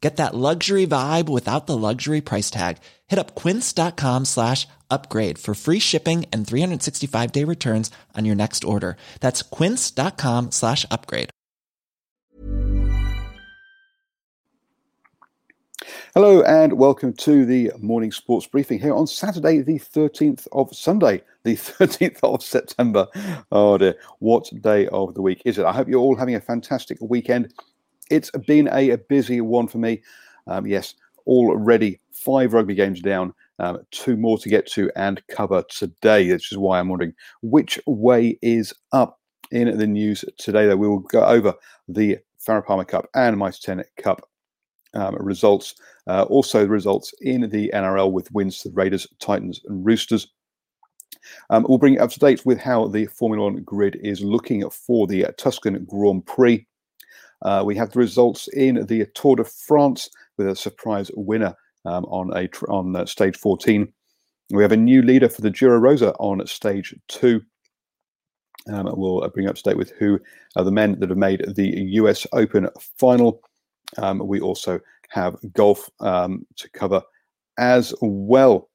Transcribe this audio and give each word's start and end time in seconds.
Get 0.00 0.16
that 0.18 0.34
luxury 0.34 0.86
vibe 0.86 1.28
without 1.30 1.66
the 1.66 1.76
luxury 1.78 2.20
price 2.20 2.50
tag. 2.50 2.76
Hit 3.06 3.18
up 3.18 3.34
quince.com 3.34 4.26
slash 4.26 4.68
upgrade 4.90 5.38
for 5.38 5.54
free 5.54 5.78
shipping 5.78 6.26
and 6.32 6.46
365 6.46 7.32
day 7.32 7.44
returns 7.44 7.90
on 8.14 8.24
your 8.26 8.36
next 8.36 8.64
order. 8.64 8.96
That's 9.20 9.42
quince.com 9.42 10.50
slash 10.50 10.84
upgrade. 10.90 11.30
Hello 16.14 16.42
and 16.42 16.74
welcome 16.74 17.12
to 17.14 17.44
the 17.44 17.72
morning 17.80 18.12
sports 18.12 18.46
briefing 18.46 18.78
here 18.78 18.94
on 18.94 19.06
Saturday, 19.06 19.62
the 19.62 19.80
13th 19.80 20.46
of 20.52 20.74
Sunday, 20.74 21.22
the 21.42 21.56
13th 21.56 22.20
of 22.22 22.40
September. 22.40 23.08
Oh 23.50 23.78
dear, 23.78 23.96
what 24.20 24.48
day 24.60 24.86
of 24.88 25.14
the 25.14 25.22
week 25.22 25.42
is 25.44 25.58
it? 25.58 25.64
I 25.64 25.72
hope 25.72 25.88
you're 25.88 25.98
all 25.98 26.14
having 26.14 26.36
a 26.36 26.40
fantastic 26.40 26.98
weekend. 27.00 27.52
It's 28.10 28.30
been 28.46 28.68
a, 28.72 28.90
a 28.90 28.98
busy 28.98 29.40
one 29.40 29.66
for 29.66 29.78
me. 29.78 30.02
Um, 30.46 30.66
yes, 30.66 30.94
already 31.26 32.00
five 32.12 32.52
rugby 32.52 32.74
games 32.74 33.00
down, 33.00 33.34
um, 33.58 33.80
two 33.90 34.16
more 34.16 34.38
to 34.38 34.48
get 34.48 34.66
to 34.72 34.90
and 34.96 35.22
cover 35.28 35.62
today, 35.68 36.30
which 36.30 36.52
is 36.52 36.58
why 36.58 36.78
I'm 36.78 36.88
wondering 36.88 37.14
which 37.42 37.78
way 37.86 38.38
is 38.42 38.74
up 38.92 39.20
in 39.50 39.76
the 39.78 39.86
news 39.86 40.24
today. 40.38 40.66
That 40.66 40.78
we 40.78 40.88
will 40.88 41.00
go 41.00 41.24
over 41.24 41.54
the 41.88 42.18
Farah 42.46 42.64
Palmer 42.64 42.84
Cup 42.84 43.08
and 43.14 43.38
Mitre 43.38 43.58
10 43.60 43.84
Cup 43.96 44.28
um, 44.94 45.16
results. 45.16 45.74
Uh, 46.06 46.24
also, 46.24 46.60
the 46.60 46.68
results 46.68 47.14
in 47.20 47.48
the 47.48 47.70
NRL 47.74 48.12
with 48.12 48.30
wins 48.32 48.58
to 48.60 48.68
the 48.68 48.74
Raiders, 48.74 49.06
Titans, 49.18 49.60
and 49.66 49.84
Roosters. 49.84 50.28
Um, 51.50 51.64
we'll 51.68 51.78
bring 51.78 51.94
you 51.94 52.00
up 52.00 52.10
to 52.10 52.18
date 52.18 52.44
with 52.44 52.58
how 52.58 52.86
the 52.86 53.06
Formula 53.06 53.50
One 53.50 53.62
grid 53.62 53.98
is 54.02 54.22
looking 54.22 54.68
for 54.68 55.06
the 55.06 55.26
uh, 55.26 55.32
Tuscan 55.38 55.84
Grand 55.84 56.26
Prix. 56.26 56.66
Uh, 57.42 57.62
we 57.64 57.76
have 57.76 57.90
the 57.90 57.98
results 57.98 58.48
in 58.48 58.86
the 58.86 59.06
Tour 59.14 59.36
de 59.36 59.44
France 59.44 60.08
with 60.38 60.48
a 60.48 60.56
surprise 60.56 61.10
winner 61.14 61.54
um, 61.84 62.04
on 62.06 62.36
a 62.36 62.48
on 62.68 62.96
uh, 62.96 63.06
stage 63.06 63.36
14. 63.36 63.92
We 64.50 64.62
have 64.62 64.72
a 64.72 64.76
new 64.76 65.02
leader 65.02 65.28
for 65.28 65.40
the 65.40 65.50
Giro 65.50 65.78
Rosa 65.78 66.12
on 66.14 66.46
stage 66.46 66.94
two. 67.08 67.42
Um, 68.70 68.88
we'll 68.96 69.22
uh, 69.22 69.28
bring 69.28 69.48
up 69.48 69.56
to 69.56 69.62
date 69.62 69.76
with 69.76 69.90
who 69.92 70.18
are 70.56 70.64
the 70.64 70.70
men 70.70 70.98
that 71.00 71.10
have 71.10 71.18
made 71.18 71.44
the 71.54 71.68
US 71.68 72.26
Open 72.32 72.68
final. 72.98 73.42
Um, 73.98 74.26
we 74.26 74.40
also 74.40 74.80
have 75.10 75.36
golf 75.52 75.90
um, 76.00 76.46
to 76.56 76.68
cover 76.70 77.02
as 77.58 77.94
well. 78.00 78.70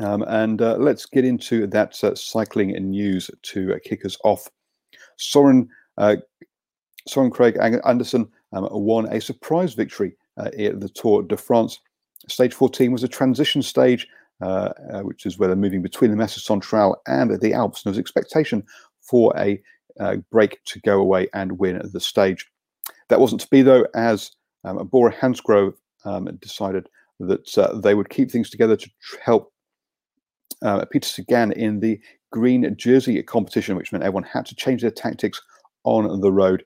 Um, 0.00 0.22
and 0.26 0.60
uh, 0.60 0.76
let's 0.76 1.06
get 1.06 1.24
into 1.24 1.66
that 1.68 2.02
uh, 2.02 2.14
cycling 2.14 2.72
news 2.90 3.30
to 3.42 3.74
uh, 3.74 3.78
kick 3.84 4.04
us 4.04 4.16
off. 4.24 4.48
Soren, 5.16 5.68
uh, 5.98 6.16
Soren 7.06 7.30
Kragh 7.30 7.80
Andersen 7.86 8.28
um, 8.52 8.68
won 8.70 9.06
a 9.12 9.20
surprise 9.20 9.74
victory 9.74 10.16
uh, 10.38 10.50
at 10.58 10.80
the 10.80 10.88
Tour 10.88 11.22
de 11.22 11.36
France. 11.36 11.80
Stage 12.28 12.54
14 12.54 12.92
was 12.92 13.04
a 13.04 13.08
transition 13.08 13.62
stage, 13.62 14.06
uh, 14.40 14.72
which 15.02 15.26
is 15.26 15.38
where 15.38 15.48
they're 15.48 15.56
moving 15.56 15.82
between 15.82 16.10
the 16.10 16.16
Massif 16.16 16.42
Central 16.42 16.96
and 17.06 17.38
the 17.40 17.52
Alps. 17.52 17.80
And 17.80 17.90
there 17.90 17.96
was 17.96 17.98
expectation 17.98 18.64
for 19.00 19.34
a 19.36 19.60
break 20.30 20.62
to 20.64 20.80
go 20.80 21.00
away 21.00 21.28
and 21.34 21.58
win 21.58 21.80
the 21.92 22.00
stage. 22.00 22.46
That 23.08 23.20
wasn't 23.20 23.42
to 23.42 23.48
be, 23.50 23.62
though, 23.62 23.86
as 23.94 24.32
um, 24.64 24.86
Bora 24.88 25.12
Hansgrohe 25.12 25.74
um, 26.04 26.24
decided 26.40 26.88
that 27.20 27.58
uh, 27.58 27.78
they 27.78 27.94
would 27.94 28.08
keep 28.08 28.30
things 28.30 28.50
together 28.50 28.76
to 28.76 28.90
tr- 29.00 29.16
help 29.22 29.52
uh, 30.62 30.84
Peter 30.86 31.08
Sagan 31.08 31.52
in 31.52 31.80
the 31.80 32.00
green 32.32 32.74
jersey 32.76 33.22
competition, 33.22 33.76
which 33.76 33.92
meant 33.92 34.04
everyone 34.04 34.24
had 34.24 34.46
to 34.46 34.54
change 34.54 34.82
their 34.82 34.90
tactics 34.90 35.40
on 35.84 36.20
the 36.20 36.32
road. 36.32 36.64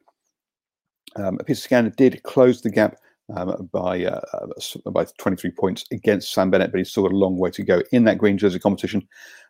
Um, 1.18 1.38
Sagan 1.52 1.92
did 1.96 2.22
close 2.22 2.62
the 2.62 2.70
gap 2.70 2.96
um, 3.36 3.68
by 3.72 4.04
uh, 4.04 4.20
uh 4.32 4.90
by 4.90 5.04
23 5.18 5.50
points 5.50 5.84
against 5.90 6.32
Sam 6.32 6.50
Bennett, 6.50 6.70
but 6.70 6.78
he's 6.78 6.90
still 6.90 7.02
got 7.02 7.12
a 7.12 7.16
long 7.16 7.36
way 7.36 7.50
to 7.50 7.62
go 7.62 7.82
in 7.92 8.04
that 8.04 8.18
green 8.18 8.38
jersey 8.38 8.58
competition. 8.58 9.06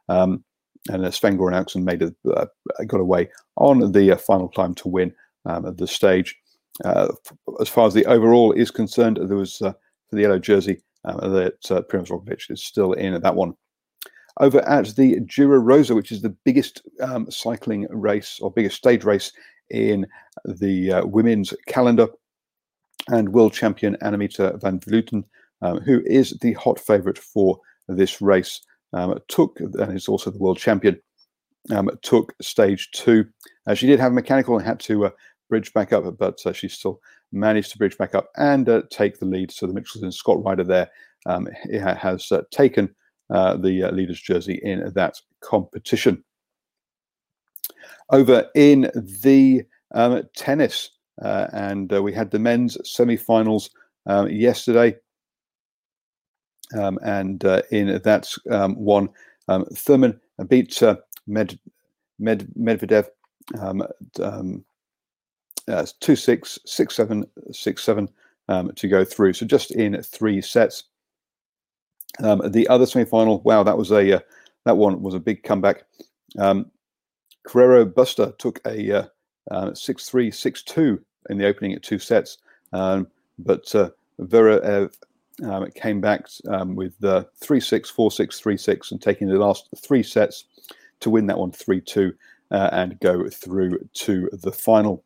Um, 0.08 0.44
and 0.88 1.04
uh, 1.04 1.10
Sven 1.10 1.36
Goran 1.36 1.54
Eriksson 1.54 1.84
made 1.84 2.02
a, 2.02 2.14
uh, 2.34 2.46
got 2.86 3.00
away 3.00 3.30
on 3.56 3.92
the 3.92 4.12
uh, 4.12 4.16
final 4.16 4.48
climb 4.48 4.74
to 4.76 4.88
win 4.88 5.12
um, 5.44 5.74
the 5.76 5.86
stage. 5.86 6.36
Uh, 6.84 7.08
as 7.60 7.68
far 7.68 7.86
as 7.86 7.94
the 7.94 8.06
overall 8.06 8.52
is 8.52 8.70
concerned, 8.70 9.18
there 9.20 9.36
was 9.36 9.60
uh, 9.60 9.72
for 10.08 10.16
the 10.16 10.22
yellow 10.22 10.38
jersey 10.38 10.80
that 11.04 11.58
uh, 11.70 11.82
Primoz 11.82 12.08
Roglic 12.08 12.50
is 12.50 12.64
still 12.64 12.92
in 12.92 13.14
at 13.14 13.22
that 13.22 13.34
one. 13.34 13.54
Over 14.40 14.60
at 14.68 14.94
the 14.94 15.18
Giro 15.20 15.58
Rosa, 15.58 15.94
which 15.94 16.12
is 16.12 16.22
the 16.22 16.34
biggest 16.44 16.82
um, 17.00 17.28
cycling 17.30 17.86
race 17.90 18.38
or 18.40 18.52
biggest 18.52 18.76
stage 18.76 19.04
race 19.04 19.32
in 19.70 20.06
the 20.44 20.92
uh, 20.92 21.06
women's 21.06 21.54
calendar, 21.66 22.08
and 23.08 23.32
world 23.32 23.52
champion 23.52 23.96
Annemiek 24.02 24.60
van 24.60 24.80
Vleuten, 24.80 25.24
um, 25.62 25.80
who 25.80 26.02
is 26.04 26.30
the 26.40 26.52
hot 26.54 26.78
favourite 26.78 27.18
for 27.18 27.58
this 27.88 28.20
race, 28.20 28.60
um, 28.92 29.18
took 29.28 29.58
and 29.60 29.96
is 29.96 30.08
also 30.08 30.30
the 30.30 30.38
world 30.38 30.58
champion. 30.58 31.00
Um, 31.70 31.90
took 32.02 32.34
stage 32.40 32.90
two. 32.92 33.26
Uh, 33.66 33.74
she 33.74 33.86
did 33.86 34.00
have 34.00 34.12
a 34.12 34.14
mechanical 34.14 34.56
and 34.56 34.66
had 34.66 34.80
to 34.80 35.06
uh, 35.06 35.10
bridge 35.50 35.72
back 35.74 35.92
up, 35.92 36.04
but 36.18 36.38
uh, 36.46 36.52
she 36.52 36.68
still 36.68 37.00
managed 37.30 37.72
to 37.72 37.78
bridge 37.78 37.98
back 37.98 38.14
up 38.14 38.30
and 38.36 38.68
uh, 38.68 38.82
take 38.90 39.18
the 39.18 39.26
lead. 39.26 39.50
So 39.50 39.66
the 39.66 39.74
Mitchelton 39.74 40.12
Scott 40.14 40.42
rider 40.42 40.64
there 40.64 40.88
um, 41.26 41.46
has 41.72 42.32
uh, 42.32 42.42
taken 42.50 42.94
uh, 43.28 43.56
the 43.56 43.90
leader's 43.92 44.20
jersey 44.20 44.60
in 44.62 44.90
that 44.94 45.16
competition. 45.42 46.24
Over 48.10 48.48
in 48.54 48.90
the 48.94 49.64
um, 49.94 50.22
tennis, 50.34 50.90
uh, 51.22 51.48
and 51.52 51.90
we 51.90 52.12
had 52.12 52.30
the 52.30 52.38
men's 52.38 52.78
semi-finals 52.88 53.70
um, 54.06 54.30
yesterday. 54.30 54.96
Um, 56.78 56.98
and 57.02 57.42
in 57.70 58.00
that 58.04 58.32
um, 58.50 58.74
one, 58.76 59.08
um, 59.48 59.64
Thurman 59.74 60.20
beat 60.48 60.82
Med, 61.26 61.58
Med, 62.18 62.48
Medvedev 62.58 63.08
um, 63.60 64.64
uh, 65.68 65.86
two 66.00 66.16
six 66.16 66.58
six 66.66 66.94
seven 66.94 67.26
six 67.52 67.84
seven 67.84 68.08
to 68.48 68.88
go 68.88 69.04
through. 69.04 69.32
So 69.34 69.46
just 69.46 69.70
in 69.70 70.02
three 70.02 70.40
sets. 70.40 70.84
The 72.20 72.66
other 72.68 72.86
semi-final, 72.86 73.40
wow, 73.42 73.62
that 73.62 73.78
was 73.78 73.90
a 73.90 74.16
uh, 74.16 74.20
that 74.64 74.76
one 74.76 75.02
was 75.02 75.14
a 75.14 75.20
big 75.20 75.42
comeback. 75.42 75.84
Um, 76.38 76.70
Carreño 77.48 77.90
Busta 77.92 78.36
took 78.38 78.60
a 78.66 78.98
uh, 78.98 79.04
uh, 79.50 79.74
six 79.74 80.08
three 80.08 80.30
six 80.30 80.62
two 80.62 81.02
in 81.30 81.38
the 81.38 81.46
opening 81.46 81.72
at 81.72 81.82
two 81.82 81.98
sets, 81.98 82.38
um, 82.72 83.08
but 83.38 83.74
uh, 83.74 83.90
Vera 84.18 84.90
um, 85.44 85.70
came 85.70 86.00
back 86.00 86.26
um, 86.48 86.76
with 86.76 87.02
uh, 87.02 87.24
three 87.40 87.60
six 87.60 87.88
four 87.88 88.10
six 88.10 88.38
three 88.38 88.56
six 88.56 88.92
and 88.92 89.00
taking 89.00 89.28
the 89.28 89.38
last 89.38 89.68
three 89.76 90.02
sets 90.02 90.44
to 91.00 91.10
win 91.10 91.26
that 91.26 91.38
one 91.38 91.52
three 91.52 91.80
two 91.80 92.12
uh, 92.50 92.68
and 92.72 93.00
go 93.00 93.28
through 93.30 93.78
to 93.94 94.28
the 94.32 94.52
final. 94.52 95.02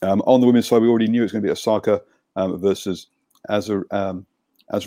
Um, 0.00 0.22
on 0.22 0.40
the 0.40 0.46
women's 0.46 0.68
side, 0.68 0.82
we 0.82 0.88
already 0.88 1.08
knew 1.08 1.22
it's 1.22 1.32
going 1.32 1.42
to 1.42 1.46
be 1.46 1.52
Osaka 1.52 2.00
um, 2.34 2.58
versus 2.60 3.08
Azar, 3.50 3.86
um, 3.90 4.26
uh, 4.72 4.78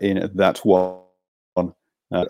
in 0.00 0.30
that 0.34 0.58
one. 0.64 1.00
Uh, 2.12 2.24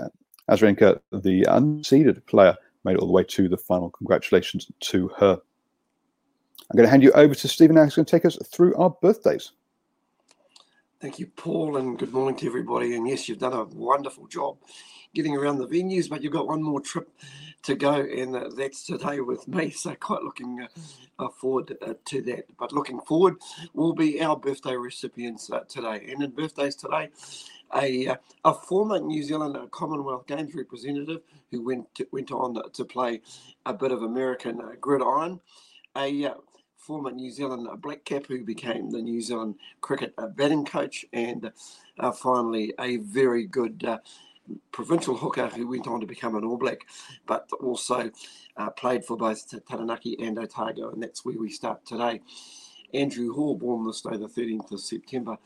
Azarenka, 0.51 1.01
the 1.11 1.43
unseeded 1.43 2.25
player, 2.27 2.57
made 2.85 2.95
it 2.95 2.99
all 3.01 3.07
the 3.07 3.13
way 3.13 3.25
to 3.25 3.49
the 3.49 3.57
final. 3.57 3.91
Congratulations 3.91 4.71
to 4.81 5.09
her. 5.19 5.41
I'm 6.71 6.77
going 6.77 6.87
to 6.87 6.91
hand 6.91 7.03
you 7.03 7.13
over 7.13 7.35
to 7.35 7.49
Stephen 7.49 7.77
now, 7.77 7.85
who's 7.85 7.95
going 7.95 8.07
to 8.07 8.11
take 8.11 8.25
us 8.25 8.39
through 8.47 8.75
our 8.77 8.91
birthdays. 8.91 9.53
Thank 11.01 11.19
you, 11.19 11.27
Paul, 11.27 11.77
and 11.77 11.99
good 11.99 12.13
morning 12.13 12.37
to 12.37 12.47
everybody. 12.47 12.95
And 12.95 13.07
yes, 13.07 13.29
you've 13.29 13.39
done 13.39 13.53
a 13.53 13.65
wonderful 13.65 14.27
job 14.27 14.57
getting 15.15 15.37
around 15.37 15.59
the 15.59 15.67
venues, 15.67 16.09
but 16.09 16.23
you've 16.23 16.33
got 16.33 16.47
one 16.47 16.63
more 16.63 16.81
trip 16.81 17.09
to 17.63 17.75
go, 17.75 17.93
and 17.93 18.35
uh, 18.35 18.49
that's 18.57 18.85
today 18.85 19.21
with 19.21 19.47
me. 19.47 19.71
So, 19.77 19.95
quite 19.95 20.23
looking 20.23 20.61
uh, 20.63 21.25
uh, 21.25 21.29
forward 21.29 21.77
to 22.05 22.23
that. 22.23 22.45
But 22.59 22.73
looking 22.73 23.01
forward 23.01 23.37
will 23.75 23.93
be 23.93 24.23
our 24.23 24.37
birthday 24.37 24.77
recipients 24.77 25.51
today. 25.69 26.07
And 26.11 26.23
in 26.23 26.31
birthdays 26.31 26.75
today, 26.75 27.11
a, 27.75 28.09
uh, 28.09 28.17
a 28.45 28.55
former 28.55 28.99
New 28.99 29.23
Zealand 29.23 29.57
Commonwealth 29.71 30.27
Games 30.27 30.55
representative 30.55 31.23
who 31.51 31.63
went 31.65 31.95
to, 31.95 32.07
went 32.13 32.33
on 32.33 32.61
to 32.73 32.85
play 32.85 33.21
a 33.67 33.75
bit 33.75 33.93
of 33.93 34.03
American 34.03 34.61
uh, 34.61 34.73
gridiron, 34.81 35.41
a 35.97 36.27
uh, 36.27 36.35
former 36.77 37.11
New 37.11 37.31
Zealand 37.31 37.69
black 37.81 38.05
cap 38.05 38.27
who 38.27 38.45
became 38.45 38.91
the 38.91 39.01
New 39.01 39.21
Zealand 39.21 39.57
cricket 39.81 40.13
uh, 40.19 40.27
batting 40.27 40.65
coach, 40.65 41.05
and 41.13 41.51
finally 42.15 42.75
a 42.79 42.99
very 42.99 43.47
good 43.47 43.85
provincial 44.73 45.17
hooker 45.17 45.49
who 45.49 45.67
went 45.67 45.87
on 45.87 46.01
to 46.01 46.07
become 46.07 46.35
an 46.35 46.45
All 46.45 46.57
Black, 46.57 46.81
but 47.27 47.49
also 47.61 48.11
uh, 48.57 48.71
played 48.71 49.05
for 49.05 49.17
both 49.17 49.55
Taranaki 49.69 50.17
and 50.21 50.39
Otago, 50.39 50.91
and 50.91 51.03
that's 51.03 51.25
where 51.25 51.39
we 51.39 51.51
start 51.51 51.85
today. 51.87 52.21
Andrew 52.93 53.33
Hore, 53.33 53.59
born 53.59 53.87
this 53.87 54.03
day, 54.03 54.17
the 54.17 54.29
13th 54.29 54.71
of 54.73 54.81
September 54.81 55.37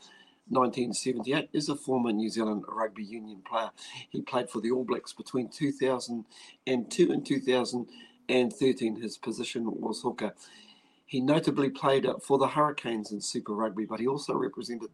1978, 0.49 1.49
is 1.53 1.69
a 1.69 1.75
former 1.75 2.11
New 2.11 2.29
Zealand 2.29 2.63
rugby 2.67 3.03
union 3.03 3.41
player. 3.47 3.71
He 4.09 4.21
played 4.21 4.49
for 4.49 4.61
the 4.61 4.71
All 4.71 4.83
Blacks 4.83 5.13
between 5.13 5.49
2002 5.49 7.11
and 7.11 7.25
2013. 7.25 9.01
His 9.01 9.17
position 9.17 9.65
was 9.79 10.01
hooker. 10.01 10.33
He 11.09 11.21
notably 11.21 11.71
played 11.71 12.05
for 12.21 12.37
the 12.37 12.47
Hurricanes 12.47 13.11
in 13.11 13.19
Super 13.19 13.53
Rugby, 13.53 13.85
but 13.85 13.99
he 13.99 14.05
also 14.05 14.35
represented 14.35 14.91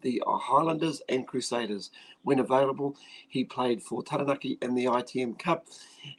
the 0.00 0.22
Highlanders 0.26 1.02
and 1.10 1.26
Crusaders. 1.26 1.90
When 2.22 2.38
available, 2.38 2.96
he 3.28 3.44
played 3.44 3.82
for 3.82 4.02
Taranaki 4.02 4.56
in 4.62 4.74
the 4.74 4.86
ITM 4.86 5.38
Cup 5.38 5.66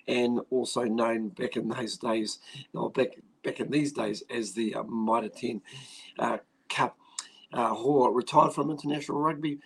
and 0.08 0.42
also 0.52 0.84
known 0.84 1.30
back 1.30 1.58
in 1.58 1.68
those 1.68 1.98
days, 1.98 2.38
or 2.76 2.92
back, 2.92 3.18
back 3.44 3.60
in 3.60 3.72
these 3.72 3.92
days, 3.92 4.22
as 4.30 4.54
the 4.54 4.76
uh, 4.76 4.84
Mitre 4.84 5.30
10 5.30 5.62
uh, 6.20 6.38
Cup. 6.70 6.96
Uh, 7.54 7.74
Hore 7.74 8.14
retired 8.14 8.54
from 8.54 8.70
international 8.70 9.20
rugby 9.20 9.60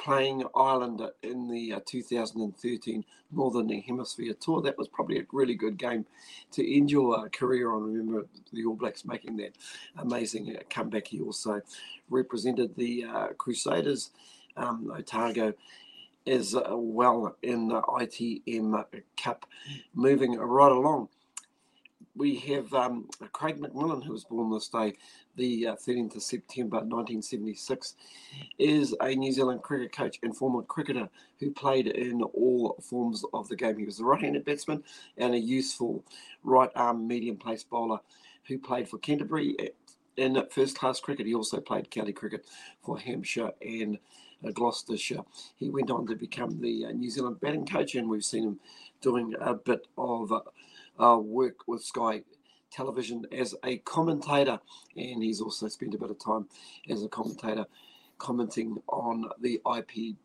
playing 0.00 0.42
Ireland 0.56 1.02
in 1.22 1.46
the 1.46 1.74
uh, 1.74 1.80
2013 1.84 3.04
Northern 3.32 3.68
Hemisphere 3.68 4.34
Tour. 4.40 4.62
That 4.62 4.78
was 4.78 4.88
probably 4.88 5.18
a 5.18 5.26
really 5.30 5.54
good 5.54 5.76
game 5.76 6.06
to 6.52 6.76
end 6.76 6.90
your 6.90 7.18
uh, 7.18 7.28
career 7.28 7.72
on. 7.72 7.82
Remember 7.82 8.26
the 8.52 8.64
All 8.64 8.74
Blacks 8.74 9.04
making 9.04 9.36
that 9.38 9.52
amazing 9.98 10.56
uh, 10.56 10.62
comeback. 10.70 11.06
He 11.06 11.20
also 11.20 11.60
represented 12.08 12.74
the 12.76 13.04
uh, 13.04 13.28
Crusaders, 13.36 14.10
um, 14.56 14.90
Otago, 14.96 15.52
as 16.26 16.54
uh, 16.54 16.62
well 16.70 17.36
in 17.42 17.68
the 17.68 17.82
ITM 17.82 18.84
Cup. 19.22 19.44
Moving 19.94 20.38
right 20.38 20.72
along 20.72 21.08
we 22.16 22.36
have 22.36 22.72
um, 22.74 23.08
Craig 23.32 23.60
McMillan, 23.60 24.04
who 24.04 24.12
was 24.12 24.24
born 24.24 24.50
this 24.50 24.68
day, 24.68 24.94
the 25.36 25.68
uh, 25.68 25.76
13th 25.76 26.16
of 26.16 26.22
September 26.22 26.78
1976, 26.78 27.94
is 28.58 28.94
a 29.00 29.14
New 29.14 29.32
Zealand 29.32 29.62
cricket 29.62 29.92
coach 29.92 30.18
and 30.22 30.36
former 30.36 30.62
cricketer 30.62 31.08
who 31.38 31.50
played 31.50 31.86
in 31.86 32.22
all 32.22 32.76
forms 32.82 33.24
of 33.32 33.48
the 33.48 33.56
game. 33.56 33.78
He 33.78 33.84
was 33.84 34.00
a 34.00 34.04
right-handed 34.04 34.44
batsman 34.44 34.82
and 35.18 35.34
a 35.34 35.38
useful 35.38 36.04
right-arm 36.42 37.06
medium 37.06 37.36
pace 37.36 37.62
bowler 37.62 38.00
who 38.44 38.58
played 38.58 38.88
for 38.88 38.98
Canterbury 38.98 39.56
in 40.16 40.42
first-class 40.50 41.00
cricket. 41.00 41.26
He 41.26 41.34
also 41.34 41.60
played 41.60 41.90
county 41.90 42.12
cricket 42.12 42.44
for 42.82 42.98
Hampshire 42.98 43.52
and 43.62 43.98
uh, 44.44 44.50
Gloucestershire. 44.50 45.22
He 45.56 45.70
went 45.70 45.90
on 45.90 46.06
to 46.08 46.16
become 46.16 46.60
the 46.60 46.86
uh, 46.86 46.92
New 46.92 47.10
Zealand 47.10 47.40
batting 47.40 47.66
coach, 47.66 47.94
and 47.94 48.08
we've 48.08 48.24
seen 48.24 48.44
him 48.44 48.60
doing 49.00 49.34
a 49.40 49.54
bit 49.54 49.86
of 49.96 50.32
uh, 51.02 51.18
work 51.18 51.66
with 51.66 51.82
Sky 51.82 52.22
television 52.70 53.26
as 53.32 53.54
a 53.64 53.78
commentator, 53.78 54.58
and 54.96 55.22
he's 55.22 55.40
also 55.40 55.68
spent 55.68 55.94
a 55.94 55.98
bit 55.98 56.10
of 56.10 56.18
time 56.18 56.46
as 56.88 57.02
a 57.02 57.08
commentator 57.08 57.66
commenting 58.18 58.76
on 58.88 59.28
the 59.40 59.60
IP. 59.76 60.16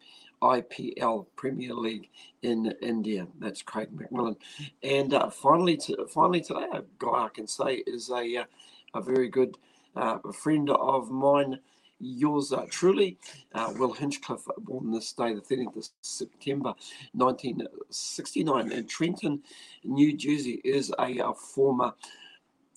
IPL 0.41 1.25
Premier 1.37 1.73
League 1.73 2.09
in 2.43 2.71
India. 2.81 3.25
That's 3.39 3.61
Craig 3.61 3.87
McMillan. 3.95 4.35
And 4.83 5.13
uh, 5.13 5.29
finally, 5.29 5.77
to, 5.77 6.05
finally 6.13 6.41
today, 6.41 6.67
a 6.73 6.83
guy 6.99 7.25
I 7.25 7.29
can 7.33 7.47
say 7.47 7.75
is 7.87 8.09
a 8.09 8.41
uh, 8.41 8.43
a 8.95 9.01
very 9.01 9.29
good 9.29 9.57
uh, 9.95 10.19
friend 10.33 10.69
of 10.69 11.11
mine. 11.11 11.59
Yours 12.07 12.53
uh, 12.53 12.67
truly, 12.69 13.17
uh, 13.55 13.73
Will 13.77 13.93
Hinchcliffe, 13.93 14.45
born 14.59 14.91
this 14.91 15.11
day, 15.13 15.33
the 15.33 15.41
13th 15.41 15.75
of 15.75 15.89
September 16.01 16.75
1969 17.13 18.71
in 18.71 18.85
Trenton, 18.85 19.41
New 19.83 20.15
Jersey, 20.15 20.61
is 20.63 20.93
a, 20.99 21.17
a 21.17 21.33
former 21.33 21.95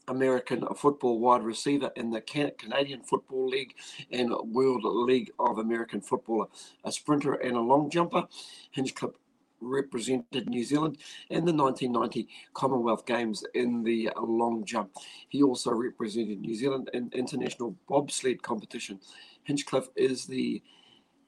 American 0.08 0.66
football 0.74 1.18
wide 1.18 1.42
receiver 1.42 1.90
in 1.94 2.10
the 2.10 2.22
Canadian 2.22 3.02
Football 3.02 3.48
League 3.48 3.74
and 4.10 4.30
World 4.30 4.84
League 4.84 5.30
of 5.38 5.58
American 5.58 6.00
Football, 6.00 6.50
a 6.84 6.90
sprinter 6.90 7.34
and 7.34 7.54
a 7.54 7.60
long 7.60 7.90
jumper. 7.90 8.26
Hinchcliffe 8.70 9.12
represented 9.60 10.48
New 10.48 10.64
Zealand 10.64 10.98
in 11.30 11.44
the 11.44 11.52
1990 11.52 12.28
Commonwealth 12.54 13.06
Games 13.06 13.44
in 13.54 13.82
the 13.82 14.10
long 14.20 14.64
jump. 14.64 14.90
He 15.28 15.42
also 15.42 15.72
represented 15.72 16.40
New 16.40 16.54
Zealand 16.54 16.90
in 16.94 17.10
international 17.12 17.76
bobsled 17.88 18.42
competition. 18.42 19.00
Hinchcliffe 19.44 19.88
is 19.96 20.26
the 20.26 20.62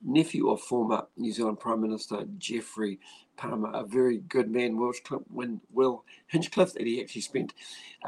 nephew 0.02 0.50
of 0.50 0.60
former 0.60 1.06
New 1.16 1.32
Zealand 1.32 1.60
Prime 1.60 1.80
Minister 1.80 2.24
Geoffrey 2.38 2.98
Palmer, 3.36 3.70
a 3.72 3.84
very 3.84 4.18
good 4.18 4.50
man, 4.50 4.76
Will 4.76 6.04
Hinchcliffe, 6.26 6.76
and 6.76 6.86
he 6.86 7.00
actually 7.00 7.22
spent 7.22 7.54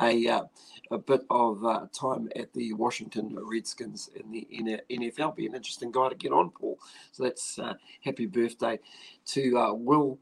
a, 0.00 0.28
uh, 0.28 0.42
a 0.90 0.98
bit 0.98 1.22
of 1.30 1.64
uh, 1.64 1.86
time 1.92 2.28
at 2.36 2.52
the 2.52 2.72
Washington 2.74 3.38
Redskins 3.40 4.10
in 4.14 4.30
the 4.30 4.46
NFL. 4.90 5.36
Be 5.36 5.46
an 5.46 5.54
interesting 5.54 5.90
guy 5.90 6.10
to 6.10 6.14
get 6.14 6.32
on, 6.32 6.50
Paul. 6.50 6.78
So 7.12 7.24
that's 7.24 7.58
uh, 7.58 7.74
happy 8.04 8.26
birthday 8.26 8.78
to 9.26 9.58
uh, 9.58 9.72
Will, 9.72 10.18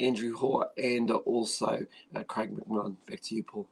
Andrew 0.00 0.34
Hore, 0.36 0.68
and 0.76 1.10
also 1.12 1.86
uh, 2.16 2.22
Craig 2.24 2.56
McMillan. 2.56 2.96
Back 3.06 3.20
to 3.22 3.36
you, 3.36 3.44
Paul. 3.44 3.68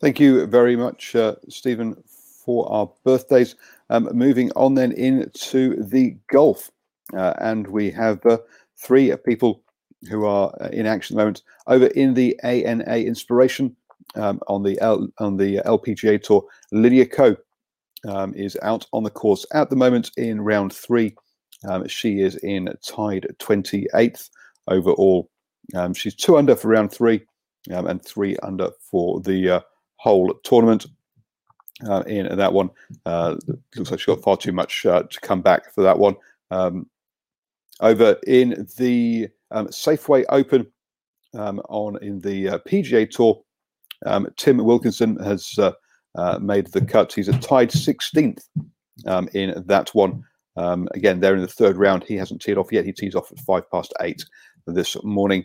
Thank 0.00 0.18
you 0.18 0.44
very 0.46 0.76
much, 0.76 1.14
uh, 1.14 1.36
Stephen, 1.48 2.02
for 2.44 2.70
our 2.70 2.90
birthdays. 3.04 3.56
Um, 3.90 4.08
moving 4.12 4.50
on 4.56 4.74
then 4.74 4.92
into 4.92 5.82
the 5.82 6.16
golf. 6.30 6.70
Uh, 7.14 7.34
and 7.38 7.66
we 7.68 7.90
have 7.90 8.24
uh, 8.26 8.38
three 8.78 9.14
people 9.24 9.62
who 10.08 10.24
are 10.24 10.54
uh, 10.60 10.68
in 10.68 10.86
action 10.86 11.14
at 11.14 11.18
the 11.18 11.22
moment 11.22 11.42
over 11.66 11.86
in 11.88 12.14
the 12.14 12.38
ANA 12.42 12.96
Inspiration 12.98 13.74
um, 14.16 14.40
on 14.48 14.62
the 14.62 14.80
L, 14.80 15.08
on 15.18 15.36
the 15.36 15.58
LPGA 15.66 16.22
Tour. 16.22 16.44
Lydia 16.72 17.06
Ko 17.06 17.36
um, 18.08 18.34
is 18.34 18.56
out 18.62 18.86
on 18.92 19.02
the 19.02 19.10
course 19.10 19.46
at 19.52 19.70
the 19.70 19.76
moment 19.76 20.10
in 20.16 20.40
round 20.40 20.72
three. 20.72 21.14
Um, 21.66 21.86
she 21.88 22.20
is 22.20 22.36
in 22.36 22.68
tied 22.86 23.26
28th 23.38 24.28
overall. 24.68 25.30
Um, 25.74 25.94
she's 25.94 26.14
two 26.14 26.36
under 26.36 26.54
for 26.54 26.68
round 26.68 26.92
three 26.92 27.22
um, 27.72 27.86
and 27.86 28.04
three 28.04 28.36
under 28.42 28.70
for 28.90 29.20
the 29.20 29.50
uh, 29.50 29.60
whole 29.96 30.34
tournament 30.44 30.86
uh, 31.88 32.02
in 32.06 32.36
that 32.36 32.52
one. 32.52 32.70
Uh, 33.06 33.36
looks 33.76 33.90
like 33.90 34.00
she's 34.00 34.06
got 34.06 34.22
far 34.22 34.36
too 34.36 34.52
much 34.52 34.86
uh, 34.86 35.02
to 35.02 35.20
come 35.20 35.40
back 35.40 35.72
for 35.72 35.82
that 35.82 35.98
one. 35.98 36.16
Um, 36.50 36.88
over 37.80 38.16
in 38.26 38.66
the 38.76 39.28
um, 39.50 39.68
Safeway 39.68 40.24
Open 40.28 40.66
um, 41.34 41.60
on 41.68 42.02
in 42.02 42.20
the 42.20 42.50
uh, 42.50 42.58
PGA 42.58 43.10
Tour, 43.10 43.42
um, 44.06 44.28
Tim 44.36 44.58
Wilkinson 44.58 45.16
has 45.16 45.58
uh, 45.58 45.72
uh, 46.14 46.38
made 46.40 46.68
the 46.68 46.84
cut. 46.84 47.12
He's 47.12 47.28
a 47.28 47.38
tied 47.38 47.70
16th 47.70 48.42
um, 49.06 49.28
in 49.34 49.62
that 49.66 49.90
one. 49.90 50.22
Um, 50.56 50.88
again, 50.94 51.18
they're 51.18 51.34
in 51.34 51.42
the 51.42 51.48
third 51.48 51.76
round. 51.76 52.04
He 52.04 52.14
hasn't 52.14 52.40
teed 52.40 52.58
off 52.58 52.72
yet. 52.72 52.84
He 52.84 52.92
tees 52.92 53.16
off 53.16 53.32
at 53.32 53.40
five 53.40 53.68
past 53.70 53.92
eight 54.00 54.24
this 54.66 54.96
morning, 55.02 55.44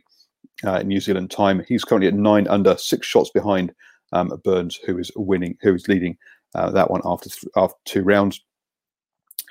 in 0.63 0.87
New 0.87 0.99
Zealand 0.99 1.31
time. 1.31 1.63
He's 1.67 1.83
currently 1.83 2.07
at 2.07 2.13
nine 2.13 2.47
under, 2.47 2.77
six 2.77 3.07
shots 3.07 3.31
behind 3.31 3.73
um, 4.11 4.29
Burns, 4.43 4.75
who 4.85 4.97
is 4.97 5.11
winning, 5.15 5.57
who 5.61 5.75
is 5.75 5.87
leading 5.87 6.17
uh, 6.55 6.71
that 6.71 6.89
one 6.89 7.01
after 7.05 7.29
th- 7.29 7.51
after 7.55 7.77
two 7.85 8.03
rounds. 8.03 8.41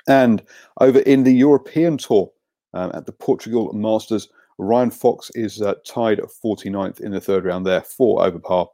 And 0.07 0.43
over 0.81 0.99
in 0.99 1.23
the 1.23 1.33
European 1.33 1.97
Tour 1.97 2.31
um, 2.73 2.91
at 2.93 3.05
the 3.05 3.11
Portugal 3.11 3.71
Masters, 3.73 4.29
Ryan 4.57 4.91
Fox 4.91 5.29
is 5.35 5.61
uh, 5.61 5.75
tied 5.85 6.19
at 6.19 6.29
49th 6.43 6.99
in 6.99 7.11
the 7.11 7.21
third 7.21 7.45
round 7.45 7.65
there, 7.65 7.81
four 7.81 8.23
over 8.23 8.39
par 8.39 8.69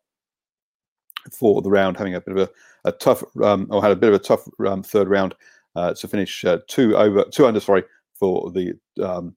for 1.32 1.62
the 1.62 1.70
round, 1.70 1.98
having 1.98 2.16
a 2.16 2.22
bit 2.22 2.38
of 2.38 2.50
a, 2.50 2.90
a 2.90 2.92
tough, 2.92 3.24
um, 3.44 3.68
or 3.70 3.82
had 3.82 3.92
a 3.92 3.96
bit 3.96 4.10
of 4.10 4.16
a 4.16 4.24
tough 4.24 4.48
um, 4.66 4.82
third 4.82 5.08
round 5.08 5.36
uh, 5.76 5.94
to 5.94 6.08
finish 6.08 6.44
uh, 6.46 6.60
two 6.68 6.96
over, 6.96 7.26
two 7.32 7.46
under, 7.46 7.60
sorry, 7.60 7.84
for 8.14 8.52
the 8.52 8.74
um, 9.04 9.36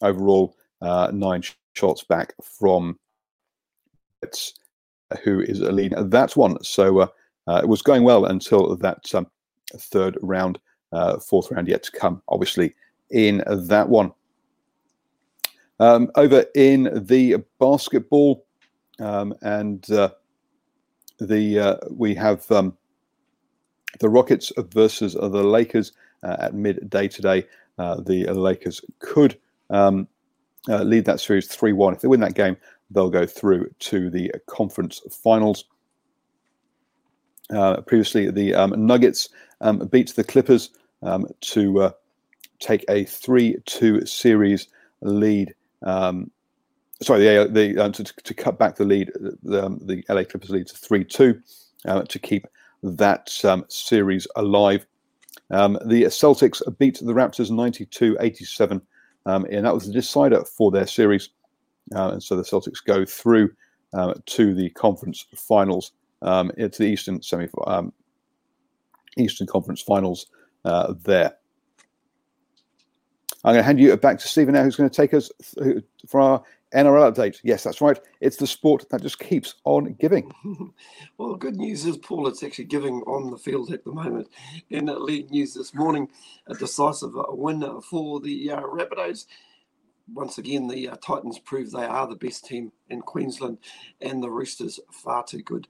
overall 0.00 0.56
uh, 0.80 1.10
nine 1.12 1.42
shots 1.74 2.04
back 2.04 2.34
from 2.42 2.98
it's 4.22 4.54
who 5.22 5.40
is 5.40 5.60
leading 5.60 6.08
That's 6.08 6.36
one. 6.36 6.62
So 6.62 7.00
uh, 7.00 7.06
uh, 7.46 7.60
it 7.62 7.68
was 7.68 7.82
going 7.82 8.04
well 8.04 8.26
until 8.26 8.76
that 8.76 9.14
um, 9.14 9.26
third 9.74 10.18
round, 10.22 10.58
uh, 10.92 11.18
fourth 11.18 11.50
round 11.50 11.68
yet 11.68 11.82
to 11.84 11.92
come, 11.92 12.22
obviously, 12.28 12.74
in 13.10 13.42
that 13.46 13.88
one. 13.88 14.12
Um, 15.80 16.10
over 16.14 16.44
in 16.54 16.90
the 17.06 17.42
basketball, 17.58 18.46
um, 19.00 19.34
and 19.42 19.90
uh, 19.90 20.10
the 21.18 21.58
uh, 21.58 21.76
we 21.90 22.14
have 22.14 22.48
um, 22.52 22.76
the 23.98 24.08
Rockets 24.08 24.52
versus 24.56 25.14
the 25.14 25.28
Lakers 25.28 25.92
uh, 26.22 26.36
at 26.38 26.54
midday 26.54 27.08
today. 27.08 27.44
the 27.78 28.32
Lakers 28.32 28.80
could 29.00 29.38
um, 29.70 30.06
lead 30.68 31.04
that 31.06 31.18
series 31.18 31.48
3 31.48 31.72
1. 31.72 31.94
If 31.94 32.00
they 32.00 32.08
win 32.08 32.20
that 32.20 32.34
game, 32.34 32.56
they'll 32.92 33.10
go 33.10 33.26
through 33.26 33.70
to 33.78 34.10
the 34.10 34.32
conference 34.46 35.00
finals. 35.10 35.64
Uh, 37.50 37.80
previously, 37.82 38.30
the 38.30 38.54
um, 38.54 38.86
Nuggets 38.86 39.28
um, 39.60 39.78
beat 39.90 40.14
the 40.14 40.24
Clippers 40.24 40.70
um, 41.02 41.26
to 41.40 41.82
uh, 41.82 41.90
take 42.60 42.84
a 42.88 43.04
3 43.04 43.56
2 43.66 44.06
series 44.06 44.68
lead. 45.00 45.54
Um, 45.82 46.30
sorry, 47.02 47.24
the, 47.24 47.48
the, 47.50 47.84
uh, 47.84 47.88
to, 47.90 48.04
to, 48.04 48.34
cut 48.34 48.58
back 48.58 48.76
the 48.76 48.84
lead, 48.84 49.10
the, 49.42 49.66
um, 49.66 49.80
the 49.82 50.04
LA 50.08 50.24
Clippers 50.24 50.50
lead 50.50 50.68
to 50.68 50.76
3 50.76 51.04
2 51.04 51.40
uh, 51.86 52.02
to 52.02 52.18
keep 52.18 52.46
that 52.82 53.28
series 53.68 54.26
alive. 54.36 54.86
the 55.50 56.04
Celtics 56.08 56.62
beat 56.78 56.98
the 57.00 57.12
Raptors 57.12 57.50
92 57.50 58.16
87, 58.18 58.80
and 59.26 59.66
that 59.66 59.74
was 59.74 59.86
the 59.86 59.92
decider 59.92 60.44
for 60.44 60.70
their 60.70 60.86
series. 60.86 61.28
Uh, 61.94 62.12
and 62.12 62.22
so 62.22 62.36
the 62.36 62.42
Celtics 62.42 62.84
go 62.84 63.04
through 63.04 63.50
uh, 63.92 64.14
to 64.26 64.54
the 64.54 64.70
conference 64.70 65.26
finals, 65.34 65.92
um, 66.22 66.50
to 66.56 66.68
the 66.68 66.84
Eastern 66.86 67.20
semi, 67.22 67.48
um, 67.66 67.92
Eastern 69.16 69.46
Conference 69.46 69.82
Finals 69.82 70.26
uh, 70.64 70.94
there. 71.02 71.34
I'm 73.44 73.54
going 73.54 73.62
to 73.62 73.64
hand 73.64 73.80
you 73.80 73.96
back 73.96 74.18
to 74.20 74.28
Stephen 74.28 74.54
now, 74.54 74.62
who's 74.62 74.76
going 74.76 74.88
to 74.88 74.96
take 74.96 75.12
us 75.12 75.30
for 76.06 76.20
our 76.20 76.42
NRL 76.74 77.12
update. 77.12 77.40
Yes, 77.42 77.64
that's 77.64 77.80
right. 77.80 77.98
It's 78.20 78.36
the 78.36 78.46
sport 78.46 78.88
that 78.90 79.02
just 79.02 79.18
keeps 79.18 79.56
on 79.64 79.94
giving. 79.94 80.32
well, 81.18 81.34
good 81.34 81.56
news 81.56 81.84
is, 81.84 81.96
Paul, 81.98 82.28
it's 82.28 82.42
actually 82.42 82.64
giving 82.64 83.02
on 83.02 83.30
the 83.30 83.36
field 83.36 83.72
at 83.72 83.84
the 83.84 83.92
moment. 83.92 84.28
In 84.70 84.86
league 84.86 85.30
news 85.30 85.54
this 85.54 85.74
morning, 85.74 86.08
a 86.46 86.54
decisive 86.54 87.12
win 87.28 87.80
for 87.82 88.20
the 88.20 88.52
uh, 88.52 88.60
Rabbitohs 88.60 89.26
once 90.12 90.38
again, 90.38 90.68
the 90.68 90.88
uh, 90.88 90.96
Titans 90.96 91.38
prove 91.38 91.70
they 91.70 91.84
are 91.84 92.06
the 92.06 92.16
best 92.16 92.44
team 92.44 92.72
in 92.88 93.00
Queensland, 93.00 93.58
and 94.00 94.22
the 94.22 94.30
Roosters 94.30 94.80
far 94.90 95.24
too 95.24 95.42
good 95.42 95.68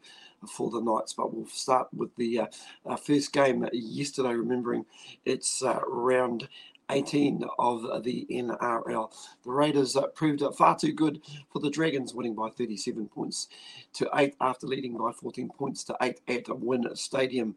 for 0.49 0.71
the 0.71 0.81
Knights. 0.81 1.13
But 1.13 1.35
we'll 1.35 1.47
start 1.47 1.89
with 1.95 2.15
the 2.17 2.49
uh, 2.87 2.97
first 2.97 3.33
game 3.33 3.67
yesterday, 3.73 4.35
remembering 4.35 4.85
it's 5.25 5.63
uh, 5.63 5.81
round 5.87 6.49
18 6.91 7.45
of 7.59 8.05
the 8.05 8.27
NRL. 8.31 9.13
The 9.45 9.51
Raiders 9.51 9.97
uh, 9.97 10.09
proved 10.09 10.43
far 10.57 10.77
too 10.77 10.93
good 10.93 11.21
for 11.53 11.61
the 11.61 11.71
Dragons, 11.71 12.15
winning 12.15 12.35
by 12.35 12.51
37 12.51 13.09
points 13.09 13.49
to 13.95 14.09
8 14.15 14.35
after 14.41 14.67
leading 14.67 14.97
by 14.97 15.13
14 15.13 15.49
points 15.51 15.85
to 15.85 15.97
8 16.01 16.21
at 16.29 16.59
Win 16.59 16.95
Stadium 16.95 17.57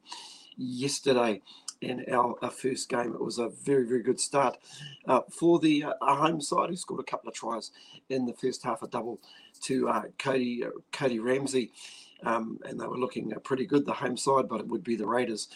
yesterday 0.58 1.41
in 1.82 2.05
our, 2.12 2.36
our, 2.41 2.51
first 2.51 2.89
game. 2.89 3.13
It 3.13 3.22
was 3.22 3.38
a 3.38 3.50
very, 3.50 3.86
very 3.86 4.01
good 4.01 4.20
start 4.20 4.58
uh, 5.08 5.22
for 5.29 5.60
the 5.60 5.86
uh, 5.86 6.15
home 6.15 6.41
side, 6.41 6.70
who 6.70 6.75
scored 6.75 7.01
a 7.01 7.03
couple 7.03 7.29
of 7.29 7.36
tries 7.36 7.72
in 8.10 8.25
the 8.25 8.34
first 8.34 8.63
half, 8.63 8.82
a 8.82 8.88
double 8.88 9.20
to 9.63 9.89
uh, 9.89 10.03
Cody 10.17 10.63
uh, 10.65 10.70
Cody 10.91 11.20
Ramsey. 11.20 11.72
Um, 12.24 12.60
and 12.65 12.79
they 12.79 12.88
were 12.88 12.98
looking 12.98 13.34
uh, 13.34 13.39
pretty 13.39 13.65
good, 13.65 13.86
the 13.86 13.94
home 13.94 14.17
side, 14.17 14.48
but 14.48 14.62
it 14.62 14.67
would 14.67 14.84
be 14.84 14.96
the 14.96 15.05
Raiders 15.05 15.50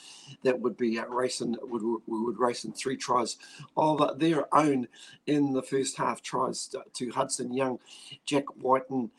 that 0.43 0.59
would 0.59 0.77
be 0.77 0.99
uh, 0.99 1.05
racing, 1.05 1.55
would, 1.61 2.01
would, 2.05 2.37
race 2.37 2.65
in 2.65 2.73
three 2.73 2.97
tries 2.97 3.37
of 3.77 4.19
their 4.19 4.53
own 4.53 4.87
in 5.25 5.53
the 5.53 5.63
first 5.63 5.97
half. 5.97 6.21
Tries 6.21 6.75
to 6.93 7.09
Hudson 7.11 7.53
Young, 7.53 7.79
Jack 8.25 8.43
Wighton, 8.57 9.09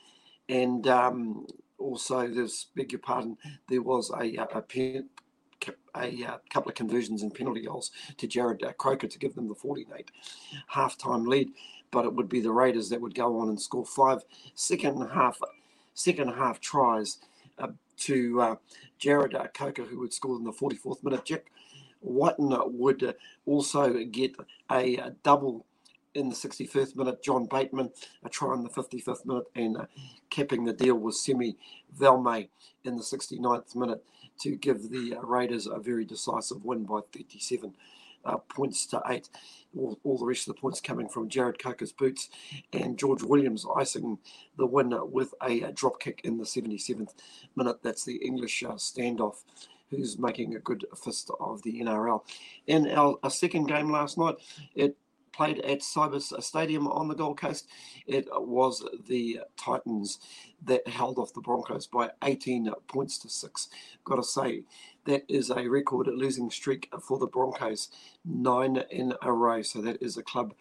and 0.48 0.86
um, 0.86 1.46
also, 1.80 2.28
there's 2.28 2.66
beg 2.76 2.92
your 2.92 2.98
pardon, 3.00 3.38
there 3.68 3.82
was 3.82 4.10
a, 4.10 4.36
a, 4.36 4.62
a 5.96 6.24
uh, 6.24 6.38
couple 6.50 6.70
of 6.70 6.74
conversions 6.74 7.22
and 7.22 7.34
penalty 7.34 7.62
goals 7.62 7.90
to 8.16 8.28
Jarrod 8.28 8.64
uh, 8.64 8.72
Croker 8.72 9.06
to 9.06 9.18
give 9.18 9.34
them 9.34 9.48
the 9.48 9.54
48 9.54 10.10
half-time 10.68 11.24
lead. 11.24 11.50
But 11.90 12.04
it 12.04 12.14
would 12.14 12.28
be 12.28 12.40
the 12.40 12.52
Raiders 12.52 12.88
that 12.90 13.00
would 13.00 13.14
go 13.14 13.40
on 13.40 13.48
and 13.48 13.60
score 13.60 13.84
five 13.84 14.22
second 14.54 15.08
half 15.10 15.40
second 15.94 16.28
half 16.28 16.60
tries 16.60 17.18
uh, 17.58 17.68
to 17.98 18.40
uh, 18.40 18.56
Jarrod 19.00 19.34
uh, 19.34 19.48
Croker, 19.48 19.84
who 19.84 19.98
would 19.98 20.14
score 20.14 20.36
in 20.36 20.44
the 20.44 20.52
44th 20.52 21.02
minute. 21.02 21.24
Jack 21.24 21.50
Wighton 22.00 22.56
would 22.78 23.14
also 23.44 24.04
get 24.04 24.34
a, 24.70 24.96
a 24.96 25.10
double 25.22 25.66
in 26.14 26.28
the 26.28 26.34
61st 26.34 26.96
minute, 26.96 27.22
John 27.22 27.46
Bateman, 27.46 27.90
a 28.24 28.28
try 28.28 28.54
in 28.54 28.62
the 28.62 28.70
55th 28.70 29.24
minute, 29.26 29.44
and 29.54 29.76
uh, 29.76 29.86
capping 30.28 30.64
the 30.64 30.72
deal 30.72 30.96
was 30.96 31.24
Semi 31.24 31.56
Valemei 31.96 32.48
in 32.84 32.96
the 32.96 33.02
69th 33.02 33.76
minute 33.76 34.02
to 34.42 34.56
give 34.56 34.90
the 34.90 35.16
Raiders 35.22 35.66
a 35.66 35.78
very 35.78 36.04
decisive 36.04 36.64
win 36.64 36.84
by 36.84 37.00
37 37.12 37.74
uh, 38.24 38.36
points 38.36 38.86
to 38.86 39.02
eight. 39.08 39.28
All, 39.76 39.98
all, 40.04 40.18
the 40.18 40.26
rest 40.26 40.48
of 40.48 40.54
the 40.54 40.60
points 40.60 40.80
coming 40.80 41.08
from 41.08 41.28
Jarrod 41.28 41.58
Croker's 41.60 41.92
boots 41.92 42.28
and 42.72 42.98
George 42.98 43.22
Williams 43.22 43.64
icing 43.76 44.18
the 44.58 44.66
win 44.66 44.92
with 45.10 45.32
a, 45.42 45.62
a 45.62 45.72
drop 45.72 46.00
kick 46.00 46.20
in 46.24 46.38
the 46.38 46.44
77th 46.44 47.14
minute. 47.56 47.82
That's 47.82 48.04
the 48.04 48.16
English 48.16 48.62
uh, 48.62 48.72
standoff 48.72 49.44
who's 49.90 50.18
making 50.18 50.54
a 50.54 50.60
good 50.60 50.84
fist 51.02 51.30
of 51.40 51.62
the 51.62 51.80
NRL. 51.80 52.22
In 52.66 52.88
our, 52.90 53.18
our 53.22 53.30
second 53.30 53.66
game 53.66 53.90
last 53.90 54.18
night, 54.18 54.36
it 54.74 54.96
played 55.32 55.60
at 55.60 55.80
Cbus 55.80 56.42
Stadium 56.42 56.86
on 56.86 57.08
the 57.08 57.14
Gold 57.14 57.38
Coast. 57.38 57.68
It 58.06 58.28
was 58.30 58.84
the 59.06 59.40
Titans 59.56 60.18
that 60.64 60.86
held 60.86 61.18
off 61.18 61.32
the 61.32 61.40
Broncos 61.40 61.86
by 61.86 62.10
18 62.22 62.70
points 62.88 63.18
to 63.18 63.28
six. 63.28 63.68
Got 64.04 64.16
to 64.16 64.22
say, 64.22 64.62
that 65.06 65.24
is 65.28 65.50
a 65.50 65.68
record 65.68 66.08
losing 66.08 66.50
streak 66.50 66.88
for 67.06 67.18
the 67.18 67.26
Broncos, 67.26 67.88
nine 68.24 68.82
in 68.90 69.14
a 69.22 69.32
row. 69.32 69.62
So 69.62 69.80
that 69.82 70.02
is 70.02 70.16
a 70.16 70.22
club 70.22 70.54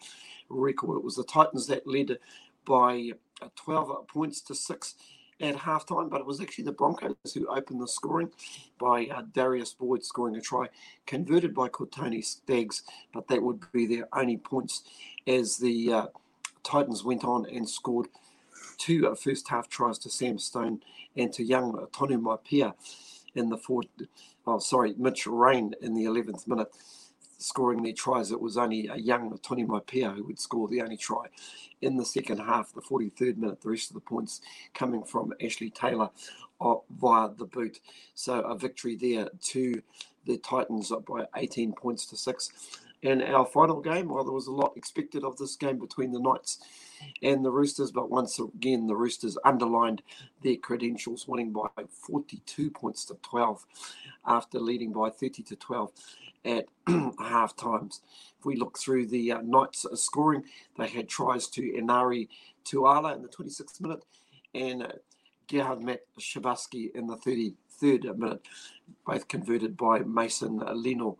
record. 0.48 0.98
It 0.98 1.04
was 1.04 1.16
the 1.16 1.24
Titans 1.24 1.66
that 1.66 1.86
led 1.86 2.18
by 2.64 3.12
12 3.56 4.06
points 4.08 4.40
to 4.42 4.54
six 4.54 4.94
at 5.40 5.56
halftime, 5.56 6.10
but 6.10 6.20
it 6.20 6.26
was 6.26 6.40
actually 6.40 6.64
the 6.64 6.72
Broncos 6.72 7.14
who 7.34 7.46
opened 7.48 7.80
the 7.80 7.88
scoring 7.88 8.30
by 8.78 9.06
uh, 9.06 9.22
Darius 9.32 9.72
Boyd 9.72 10.04
scoring 10.04 10.36
a 10.36 10.40
try, 10.40 10.68
converted 11.06 11.54
by 11.54 11.68
Kotoni 11.68 12.24
Staggs, 12.24 12.82
but 13.12 13.28
that 13.28 13.42
would 13.42 13.60
be 13.72 13.86
their 13.86 14.08
only 14.12 14.36
points 14.36 14.82
as 15.26 15.56
the 15.56 15.92
uh, 15.92 16.06
Titans 16.62 17.04
went 17.04 17.24
on 17.24 17.46
and 17.46 17.68
scored 17.68 18.08
two 18.76 19.08
uh, 19.08 19.14
first 19.14 19.48
half 19.48 19.68
tries 19.68 19.98
to 19.98 20.10
Sam 20.10 20.38
Stone 20.38 20.80
and 21.16 21.32
to 21.32 21.42
young 21.42 21.72
Tonu 21.92 22.20
Maipea 22.20 22.74
in 23.34 23.48
the 23.48 23.56
fourth, 23.56 23.86
oh, 24.46 24.58
sorry, 24.58 24.94
Mitch 24.98 25.26
Rein 25.26 25.74
in 25.80 25.94
the 25.94 26.04
11th 26.04 26.48
minute 26.48 26.68
scoring 27.40 27.82
their 27.82 27.92
tries. 27.92 28.30
It 28.30 28.40
was 28.40 28.56
only 28.56 28.86
a 28.88 28.96
young 28.96 29.38
Tony 29.38 29.64
Maipea 29.64 30.14
who 30.14 30.24
would 30.24 30.38
score 30.38 30.68
the 30.68 30.82
only 30.82 30.96
try 30.96 31.26
in 31.80 31.96
the 31.96 32.04
second 32.04 32.38
half, 32.38 32.72
the 32.72 32.80
43rd 32.80 33.38
minute. 33.38 33.60
The 33.60 33.70
rest 33.70 33.90
of 33.90 33.94
the 33.94 34.00
points 34.00 34.40
coming 34.74 35.02
from 35.02 35.32
Ashley 35.42 35.70
Taylor 35.70 36.10
uh, 36.60 36.76
via 36.90 37.30
the 37.36 37.46
boot. 37.46 37.80
So 38.14 38.40
a 38.40 38.56
victory 38.56 38.96
there 38.96 39.28
to 39.42 39.82
the 40.26 40.38
Titans 40.38 40.92
by 41.08 41.26
18 41.36 41.72
points 41.72 42.06
to 42.06 42.16
six. 42.16 42.52
And 43.02 43.22
our 43.22 43.46
final 43.46 43.80
game, 43.80 44.08
while 44.08 44.24
there 44.24 44.32
was 44.32 44.46
a 44.46 44.52
lot 44.52 44.74
expected 44.76 45.24
of 45.24 45.36
this 45.38 45.56
game 45.56 45.78
between 45.78 46.12
the 46.12 46.20
Knights 46.20 46.58
and 47.22 47.42
the 47.44 47.50
Roosters, 47.50 47.90
but 47.90 48.10
once 48.10 48.38
again, 48.38 48.86
the 48.86 48.96
Roosters 48.96 49.38
underlined 49.44 50.02
their 50.42 50.56
credentials, 50.56 51.26
winning 51.26 51.50
by 51.50 51.68
42 51.88 52.70
points 52.70 53.06
to 53.06 53.14
12 53.22 53.64
after 54.26 54.60
leading 54.60 54.92
by 54.92 55.08
30 55.08 55.42
to 55.44 55.56
12 55.56 55.92
at 56.44 56.66
half 57.18 57.56
times. 57.56 58.02
If 58.38 58.44
we 58.44 58.56
look 58.56 58.78
through 58.78 59.06
the 59.06 59.32
uh, 59.32 59.40
Knights 59.42 59.86
scoring, 59.94 60.44
they 60.76 60.88
had 60.88 61.08
tries 61.08 61.46
to 61.48 61.62
Enari 61.62 62.28
Tuala 62.64 63.14
in 63.14 63.22
the 63.22 63.28
26th 63.28 63.80
minute 63.80 64.04
and 64.54 64.82
uh, 64.82 64.88
Gerhard 65.48 65.82
Matt 65.82 66.00
Shabaski 66.18 66.94
in 66.94 67.06
the 67.06 67.16
33rd 67.16 68.16
minute, 68.16 68.42
both 69.06 69.26
converted 69.28 69.76
by 69.76 70.00
Mason 70.00 70.60
Lino. 70.74 71.18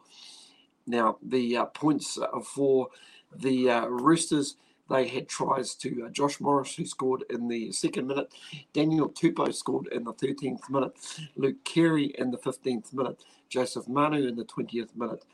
Now, 0.90 1.18
the 1.23 1.56
uh, 1.56 1.64
points 1.66 2.18
uh, 2.18 2.40
for 2.40 2.88
the 3.35 3.70
uh, 3.70 3.87
Roosters 3.87 4.56
they 4.90 5.06
had 5.06 5.28
tries 5.28 5.76
to 5.76 6.06
uh, 6.06 6.09
Josh 6.11 6.40
Morris, 6.40 6.75
who 6.75 6.85
scored 6.85 7.23
in 7.30 7.47
the 7.47 7.70
second 7.70 8.09
minute. 8.09 8.32
Daniel 8.73 9.09
Tupou 9.09 9.54
scored 9.54 9.87
in 9.92 10.02
the 10.02 10.12
13th 10.12 10.68
minute. 10.68 10.92
Luke 11.37 11.62
Keary 11.64 12.06
in 12.18 12.32
the 12.32 12.38
15th 12.38 12.92
minute. 12.92 13.23
Joseph 13.49 13.87
Manu 13.87 14.26
in 14.26 14.35
the 14.35 14.44
20th 14.44 14.97
minute. 14.97 15.25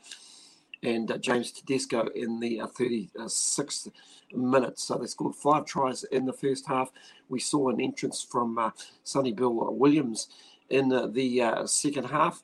and 0.83 1.11
uh, 1.11 1.17
James 1.17 1.51
Tedesco 1.53 2.09
in 2.09 2.39
the 2.39 2.59
36th 2.59 3.91
minute. 4.35 4.79
So 4.79 4.99
they 4.99 5.07
scored 5.07 5.35
five 5.35 5.65
tries 5.65 6.05
in 6.05 6.27
the 6.27 6.35
first 6.35 6.67
half. 6.67 6.93
We 7.31 7.41
saw 7.41 7.71
an 7.71 7.81
entrance 7.81 8.23
from 8.23 8.59
uh, 8.59 8.73
Sonny 9.05 9.33
Bill 9.33 9.75
Williams 9.75 10.29
in 10.69 10.91
the, 10.91 11.09
the 11.09 11.67
second 11.67 12.05
half 12.05 12.43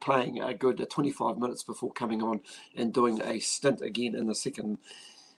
playing 0.00 0.40
a 0.40 0.54
good 0.54 0.84
25 0.88 1.38
minutes 1.38 1.62
before 1.62 1.92
coming 1.92 2.22
on 2.22 2.40
and 2.74 2.92
doing 2.92 3.20
a 3.22 3.38
stint 3.38 3.82
again 3.82 4.14
in 4.14 4.26
the 4.26 4.34
second 4.34 4.78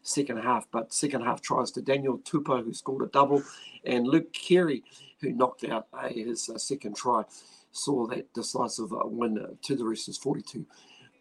second 0.03 0.39
half. 0.39 0.67
But 0.71 0.93
second 0.93 1.23
half 1.23 1.41
tries 1.41 1.71
to 1.73 1.83
Daniel 1.83 2.19
Tupou, 2.19 2.65
who 2.65 2.75
scored 2.75 3.03
a 3.03 3.07
double, 3.07 3.43
and 3.85 4.07
Luke 4.07 4.33
Keary, 4.33 4.85
who 5.21 5.33
knocked 5.33 5.65
out 5.65 5.87
uh, 5.93 6.09
his 6.09 6.49
uh, 6.49 6.59
second 6.59 6.97
try, 6.97 7.25
saw 7.73 8.07
that 8.09 8.33
decisive 8.35 8.93
uh, 8.93 9.01
win 9.05 9.39
uh, 9.39 9.49
to 9.63 9.77
the 9.77 9.85
Roosters 9.85 10.19
42 10.19 10.67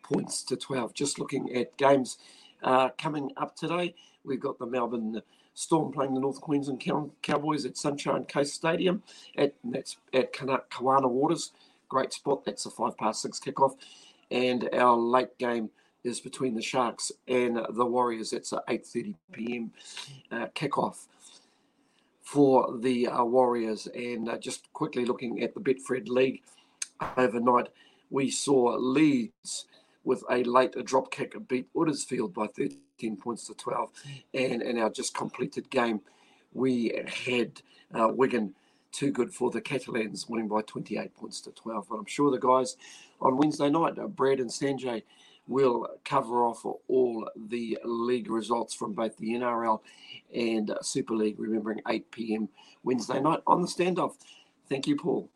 points 0.03 0.43
to 0.43 0.55
12. 0.55 0.93
Just 0.93 1.19
looking 1.19 1.55
at 1.55 1.77
games 1.77 2.17
uh, 2.63 2.89
coming 2.97 3.31
up 3.37 3.55
today, 3.55 3.95
we've 4.23 4.39
got 4.39 4.59
the 4.59 4.65
Melbourne. 4.65 5.21
Storm 5.53 5.91
playing 5.91 6.13
the 6.13 6.19
North 6.21 6.39
Queensland 6.39 6.81
Cowboys 7.21 7.65
at 7.65 7.75
Sunshine 7.75 8.23
Coast 8.23 8.53
Stadium. 8.53 9.03
At 9.37 9.53
that's 9.65 9.97
at 10.13 10.31
Kawana 10.31 11.09
Waters 11.09 11.51
great 11.91 12.13
spot. 12.13 12.45
That's 12.45 12.65
a 12.65 12.71
five 12.71 12.97
past 12.97 13.21
six 13.21 13.37
kickoff. 13.39 13.75
And 14.31 14.69
our 14.73 14.95
late 14.95 15.37
game 15.37 15.69
is 16.05 16.21
between 16.21 16.55
the 16.55 16.61
Sharks 16.61 17.11
and 17.27 17.59
the 17.69 17.85
Warriors. 17.85 18.31
It's 18.31 18.53
a 18.53 18.63
8.30 18.69 19.15
p.m. 19.33 19.71
Uh, 20.31 20.47
kickoff 20.55 21.07
for 22.23 22.77
the 22.79 23.07
uh, 23.07 23.25
Warriors. 23.25 23.89
And 23.93 24.29
uh, 24.29 24.37
just 24.37 24.71
quickly 24.71 25.03
looking 25.03 25.43
at 25.43 25.53
the 25.53 25.59
Betfred 25.59 26.07
League 26.07 26.43
overnight, 27.17 27.67
we 28.09 28.31
saw 28.31 28.77
Leeds 28.77 29.65
with 30.05 30.23
a 30.31 30.43
late 30.43 30.73
drop 30.85 31.11
kick 31.11 31.35
beat 31.49 31.67
Huddersfield 31.75 32.33
by 32.33 32.47
13 32.47 33.17
points 33.17 33.47
to 33.47 33.53
12. 33.53 33.89
And 34.33 34.61
in 34.61 34.79
our 34.79 34.89
just 34.89 35.13
completed 35.13 35.69
game, 35.69 35.99
we 36.53 37.03
had 37.25 37.61
uh, 37.93 38.07
Wigan 38.07 38.55
too 38.91 39.11
good 39.11 39.33
for 39.33 39.51
the 39.51 39.61
Catalans, 39.61 40.27
winning 40.27 40.47
by 40.47 40.61
28 40.61 41.15
points 41.15 41.41
to 41.41 41.51
12. 41.51 41.87
But 41.89 41.95
I'm 41.95 42.05
sure 42.05 42.31
the 42.31 42.39
guys 42.39 42.77
on 43.19 43.37
Wednesday 43.37 43.69
night, 43.69 43.97
uh, 43.97 44.07
Brad 44.07 44.39
and 44.39 44.49
Sanjay, 44.49 45.03
will 45.47 45.87
cover 46.05 46.43
off 46.43 46.65
all 46.87 47.29
the 47.47 47.77
league 47.83 48.29
results 48.29 48.73
from 48.73 48.93
both 48.93 49.17
the 49.17 49.31
NRL 49.31 49.81
and 50.33 50.73
Super 50.81 51.13
League, 51.15 51.39
remembering 51.39 51.81
8 51.87 52.09
p.m. 52.11 52.49
Wednesday 52.83 53.19
night 53.19 53.41
on 53.47 53.61
the 53.61 53.67
standoff. 53.67 54.15
Thank 54.69 54.87
you, 54.87 54.95
Paul. 54.95 55.29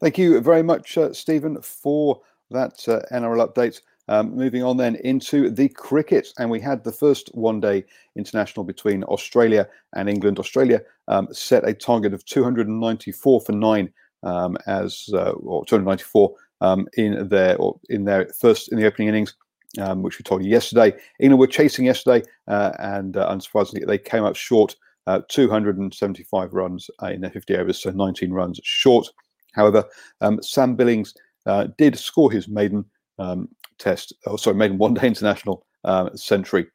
Thank 0.00 0.16
you 0.16 0.40
very 0.40 0.62
much, 0.62 0.96
uh, 0.96 1.12
Stephen, 1.12 1.60
for 1.60 2.22
that 2.50 2.88
uh, 2.88 3.02
NRL 3.12 3.46
update. 3.46 3.80
Um, 4.10 4.34
moving 4.34 4.64
on 4.64 4.76
then 4.76 4.96
into 4.96 5.50
the 5.50 5.68
cricket, 5.68 6.28
and 6.36 6.50
we 6.50 6.58
had 6.58 6.82
the 6.82 6.90
first 6.90 7.30
one 7.32 7.60
day 7.60 7.84
international 8.16 8.64
between 8.64 9.04
Australia 9.04 9.68
and 9.94 10.08
England. 10.08 10.40
Australia 10.40 10.82
um, 11.06 11.28
set 11.32 11.66
a 11.66 11.72
target 11.72 12.12
of 12.12 12.24
294 12.24 13.40
for 13.40 13.52
nine 13.52 13.88
um, 14.24 14.56
as 14.66 15.08
uh, 15.14 15.30
or 15.30 15.64
294 15.64 16.34
um, 16.60 16.88
in 16.94 17.28
their 17.28 17.56
or 17.58 17.78
in 17.88 18.04
their 18.04 18.28
first 18.36 18.72
in 18.72 18.78
the 18.78 18.86
opening 18.86 19.08
innings. 19.08 19.34
Um, 19.78 20.02
which 20.02 20.18
we 20.18 20.24
told 20.24 20.42
you 20.42 20.50
yesterday. 20.50 20.92
England 21.20 21.38
were 21.38 21.46
chasing 21.46 21.84
yesterday, 21.84 22.26
uh, 22.48 22.72
and 22.80 23.16
uh, 23.16 23.30
unsurprisingly, 23.30 23.86
they 23.86 23.98
came 23.98 24.24
up 24.24 24.34
short, 24.34 24.74
uh, 25.06 25.20
275 25.28 26.52
runs 26.52 26.90
uh, 27.00 27.06
in 27.06 27.20
their 27.20 27.30
50 27.30 27.54
overs, 27.54 27.80
so 27.80 27.90
19 27.90 28.32
runs 28.32 28.58
short. 28.64 29.06
However, 29.52 29.84
um, 30.22 30.42
Sam 30.42 30.74
Billings 30.74 31.14
uh, 31.46 31.68
did 31.78 31.96
score 31.96 32.32
his 32.32 32.48
maiden 32.48 32.84
um, 33.20 33.48
test, 33.80 34.12
oh, 34.26 34.36
sorry, 34.36 34.56
maiden 34.56 34.78
one 34.78 34.94
day 34.94 35.06
international 35.06 35.66
um, 35.84 36.16
century 36.16 36.66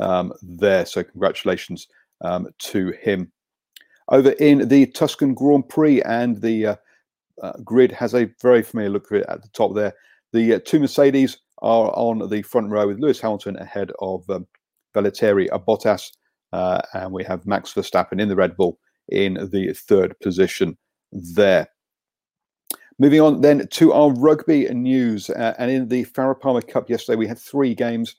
um, 0.00 0.32
there. 0.42 0.86
So, 0.86 1.02
congratulations 1.02 1.86
um, 2.22 2.48
to 2.58 2.92
him. 2.92 3.30
Over 4.08 4.30
in 4.32 4.68
the 4.68 4.86
Tuscan 4.86 5.34
Grand 5.34 5.68
Prix, 5.68 6.02
and 6.02 6.40
the 6.40 6.66
uh, 6.66 6.76
uh, 7.42 7.52
grid 7.64 7.92
has 7.92 8.14
a 8.14 8.30
very 8.40 8.62
familiar 8.62 8.90
look 8.90 9.10
at 9.12 9.42
the 9.42 9.48
top 9.52 9.74
there. 9.74 9.94
The 10.32 10.54
uh, 10.54 10.60
two 10.64 10.80
Mercedes 10.80 11.38
are 11.62 11.90
on 11.94 12.28
the 12.28 12.42
front 12.42 12.70
row 12.70 12.86
with 12.86 12.98
Lewis 12.98 13.20
Hamilton 13.20 13.56
ahead 13.56 13.90
of 14.00 14.28
um, 14.30 14.46
Valtteri 14.94 15.48
Bottas, 15.66 16.10
uh, 16.52 16.80
and 16.92 17.12
we 17.12 17.24
have 17.24 17.46
Max 17.46 17.72
Verstappen 17.72 18.20
in 18.20 18.28
the 18.28 18.36
Red 18.36 18.56
Bull 18.56 18.78
in 19.08 19.34
the 19.50 19.72
third 19.72 20.18
position 20.20 20.76
there. 21.12 21.68
Moving 22.98 23.20
on 23.20 23.40
then 23.40 23.66
to 23.68 23.92
our 23.92 24.12
rugby 24.12 24.68
news. 24.68 25.28
Uh, 25.30 25.54
and 25.58 25.70
in 25.70 25.88
the 25.88 26.04
Farah 26.06 26.38
Palmer 26.38 26.60
Cup 26.60 26.88
yesterday, 26.88 27.16
we 27.16 27.26
had 27.26 27.38
three 27.38 27.74
games 27.74 28.14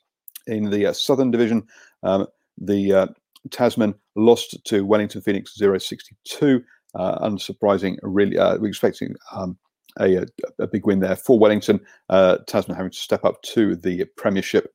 in 0.46 0.70
the 0.70 0.86
uh, 0.86 0.92
Southern 0.92 1.30
Division. 1.30 1.66
Um, 2.02 2.26
the 2.58 2.92
uh, 2.92 3.06
Tasman 3.50 3.94
lost 4.16 4.62
to 4.64 4.84
Wellington 4.84 5.22
Phoenix 5.22 5.54
062. 5.56 6.62
Uh, 6.94 7.28
unsurprising, 7.28 7.98
really. 8.02 8.38
Uh, 8.38 8.58
we're 8.58 8.68
expecting 8.68 9.14
um, 9.32 9.56
a, 10.00 10.26
a, 10.58 10.66
big 10.66 10.86
win 10.86 11.00
there 11.00 11.16
for 11.16 11.38
Wellington. 11.38 11.80
Uh, 12.08 12.38
Tasman 12.46 12.76
having 12.76 12.92
to 12.92 12.98
step 12.98 13.24
up 13.24 13.40
to 13.42 13.76
the 13.76 14.04
Premiership 14.16 14.72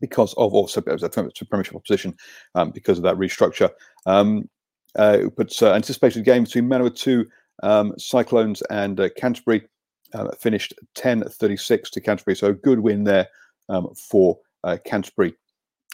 because 0.00 0.32
of 0.34 0.52
also 0.52 0.80
to 0.80 1.46
Premiership 1.48 1.76
opposition 1.76 2.14
um, 2.54 2.70
because 2.70 2.98
of 2.98 3.04
that 3.04 3.16
restructure. 3.16 3.70
Um, 4.04 4.48
but 4.94 5.62
anticipated 5.62 6.24
game 6.24 6.44
between 6.44 6.68
Manawatu 6.68 7.26
um, 7.62 7.94
Cyclones 7.98 8.62
and 8.70 9.00
uh, 9.00 9.08
Canterbury 9.16 9.66
uh, 10.14 10.30
finished 10.38 10.74
10-36 10.96 11.90
to 11.90 12.00
Canterbury, 12.00 12.36
so 12.36 12.52
good 12.52 12.80
win 12.80 13.04
there 13.04 13.28
um, 13.68 13.88
for 13.94 14.38
uh, 14.64 14.76
Canterbury. 14.84 15.34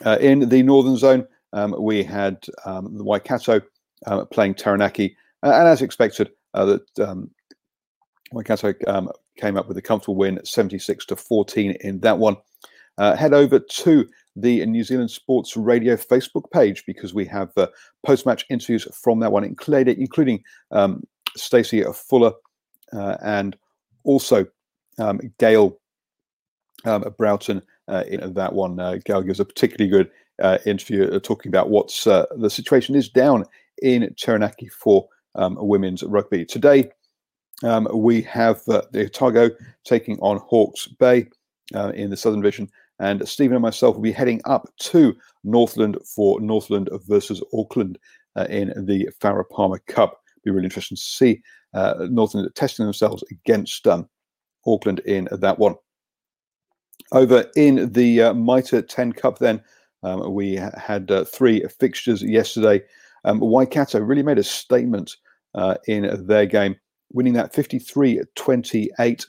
Uh, 0.04 0.18
in 0.20 0.48
the 0.48 0.62
Northern 0.62 0.96
Zone, 0.96 1.26
um, 1.52 1.74
we 1.78 2.02
had 2.02 2.44
um, 2.64 2.96
the 2.96 3.04
Waikato 3.04 3.60
uh, 4.06 4.24
playing 4.26 4.54
Taranaki, 4.54 5.16
uh, 5.42 5.50
and 5.50 5.68
as 5.68 5.82
expected, 5.82 6.30
that 6.54 6.82
um, 7.00 7.30
Waikato 8.32 8.74
um, 8.86 9.10
came 9.38 9.56
up 9.56 9.68
with 9.68 9.76
a 9.76 9.82
comfortable 9.82 10.16
win, 10.16 10.40
76 10.44 11.06
to 11.06 11.16
14 11.16 11.76
in 11.80 12.00
that 12.00 12.18
one. 12.18 12.36
head 12.98 13.32
over 13.32 13.58
to 13.58 14.06
the 14.36 14.64
New 14.66 14.84
Zealand 14.84 15.10
Sports 15.10 15.56
Radio 15.56 15.96
Facebook 15.96 16.50
page 16.50 16.84
because 16.86 17.12
we 17.12 17.24
have 17.26 17.50
uh, 17.56 17.66
post-match 18.04 18.46
interviews 18.48 18.86
from 18.94 19.20
that 19.20 19.32
one, 19.32 19.44
including, 19.44 20.00
including 20.00 20.42
um, 20.70 21.02
Stacey 21.36 21.82
Fuller, 21.82 22.32
uh, 22.92 23.16
and 23.22 23.56
also 24.04 24.46
um, 24.98 25.20
Gail 25.38 25.78
um, 26.84 27.04
Broughton 27.18 27.62
uh, 27.88 28.04
in 28.08 28.34
that 28.34 28.52
one. 28.52 28.78
Uh, 28.78 28.98
Gail 29.04 29.22
gives 29.22 29.40
a 29.40 29.44
particularly 29.44 29.90
good 29.90 30.10
uh, 30.42 30.58
interview 30.66 31.10
uh, 31.10 31.20
talking 31.20 31.50
about 31.50 31.70
what's 31.70 32.06
uh, 32.06 32.26
the 32.36 32.50
situation 32.50 32.94
is 32.94 33.08
down 33.08 33.44
in 33.82 34.14
Taranaki 34.18 34.68
for 34.68 35.08
um, 35.34 35.56
women's 35.60 36.02
rugby. 36.02 36.44
Today, 36.44 36.90
um, 37.62 37.88
we 37.92 38.22
have 38.22 38.64
the 38.64 38.86
Otago 38.94 39.50
taking 39.84 40.18
on 40.20 40.38
Hawke's 40.38 40.86
Bay 40.86 41.28
in 41.94 42.10
the 42.10 42.16
Southern 42.16 42.40
Division, 42.40 42.68
and 42.98 43.26
Stephen 43.26 43.56
and 43.56 43.62
myself 43.62 43.94
will 43.94 44.02
be 44.02 44.12
heading 44.12 44.40
up 44.44 44.68
to 44.78 45.16
Northland 45.44 45.96
for 46.04 46.40
Northland 46.40 46.88
versus 47.06 47.42
Auckland 47.54 47.98
in 48.48 48.72
the 48.84 49.08
Farah 49.20 49.48
Palmer 49.48 49.78
Cup 49.86 50.21
be 50.44 50.50
really 50.50 50.64
interesting 50.64 50.96
to 50.96 51.02
see 51.02 51.42
uh, 51.74 52.06
Northern 52.10 52.50
testing 52.54 52.84
themselves 52.84 53.24
against 53.30 53.86
um, 53.86 54.08
Auckland 54.66 55.00
in 55.00 55.28
that 55.30 55.58
one. 55.58 55.74
Over 57.12 57.50
in 57.56 57.92
the 57.92 58.22
uh, 58.22 58.34
Mitre 58.34 58.82
10 58.82 59.12
Cup, 59.12 59.38
then 59.38 59.62
um, 60.02 60.34
we 60.34 60.54
had 60.54 61.10
uh, 61.10 61.24
three 61.24 61.64
fixtures 61.78 62.22
yesterday. 62.22 62.82
Um, 63.24 63.40
Waikato 63.40 64.00
really 64.00 64.22
made 64.22 64.38
a 64.38 64.44
statement 64.44 65.16
uh, 65.54 65.76
in 65.86 66.26
their 66.26 66.46
game, 66.46 66.76
winning 67.12 67.34
that 67.34 67.54
53 67.54 68.22
28. 68.34 69.26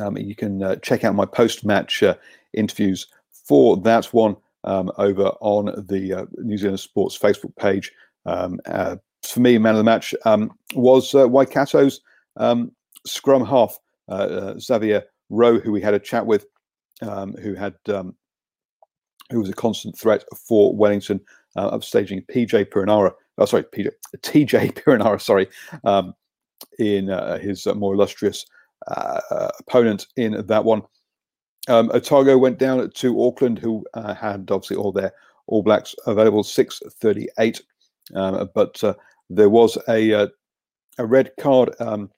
Um, 0.00 0.16
you 0.16 0.34
can 0.34 0.62
uh, 0.62 0.76
check 0.76 1.04
out 1.04 1.14
my 1.14 1.26
post 1.26 1.64
match 1.64 2.02
uh, 2.02 2.14
interviews 2.52 3.06
for 3.30 3.76
that 3.78 4.06
one 4.06 4.36
um, 4.64 4.90
over 4.98 5.28
on 5.40 5.66
the 5.88 6.12
uh, 6.12 6.26
New 6.38 6.58
Zealand 6.58 6.80
Sports 6.80 7.18
Facebook 7.18 7.54
page. 7.56 7.92
Uh, 9.26 9.32
for 9.32 9.40
me, 9.40 9.58
man 9.58 9.74
of 9.74 9.78
the 9.78 9.84
match 9.84 10.14
um, 10.24 10.56
was 10.74 11.14
uh, 11.14 11.26
Waikato's 11.26 12.00
um, 12.36 12.72
scrum 13.06 13.44
half, 13.44 13.78
uh, 14.08 14.12
uh, 14.12 14.58
Xavier 14.58 15.04
Roe, 15.30 15.58
who 15.58 15.72
we 15.72 15.80
had 15.80 15.94
a 15.94 15.98
chat 15.98 16.26
with, 16.26 16.46
um, 17.02 17.34
who 17.34 17.54
had 17.54 17.74
um, 17.92 18.14
who 19.30 19.40
was 19.40 19.48
a 19.48 19.54
constant 19.54 19.98
threat 19.98 20.24
for 20.36 20.74
Wellington, 20.74 21.20
uh, 21.56 21.76
upstaging 21.76 22.24
PJ 22.26 22.66
Perenara. 22.66 23.12
Oh, 23.38 23.44
sorry, 23.44 23.64
PJ, 23.64 23.90
TJ 24.18 24.74
Perenara. 24.84 25.20
Sorry, 25.20 25.48
um, 25.84 26.14
in 26.78 27.10
uh, 27.10 27.38
his 27.38 27.66
uh, 27.66 27.74
more 27.74 27.94
illustrious 27.94 28.46
opponent 29.60 30.06
in 30.16 30.46
that 30.46 30.64
one. 30.64 30.82
Um, 31.68 31.90
Otago 31.92 32.38
went 32.38 32.58
down 32.58 32.88
to 32.88 33.24
Auckland, 33.24 33.58
who 33.58 33.84
had 33.94 34.48
obviously 34.50 34.76
all 34.76 34.92
their 34.92 35.12
All 35.48 35.62
Blacks 35.62 35.94
available, 36.06 36.44
six 36.44 36.80
thirty-eight. 37.00 37.60
Um, 38.14 38.48
but 38.54 38.82
uh, 38.84 38.94
there 39.30 39.50
was 39.50 39.78
a 39.88 40.12
uh, 40.12 40.26
a 40.98 41.06
red 41.06 41.30
card 41.38 41.74
um, 41.80 42.10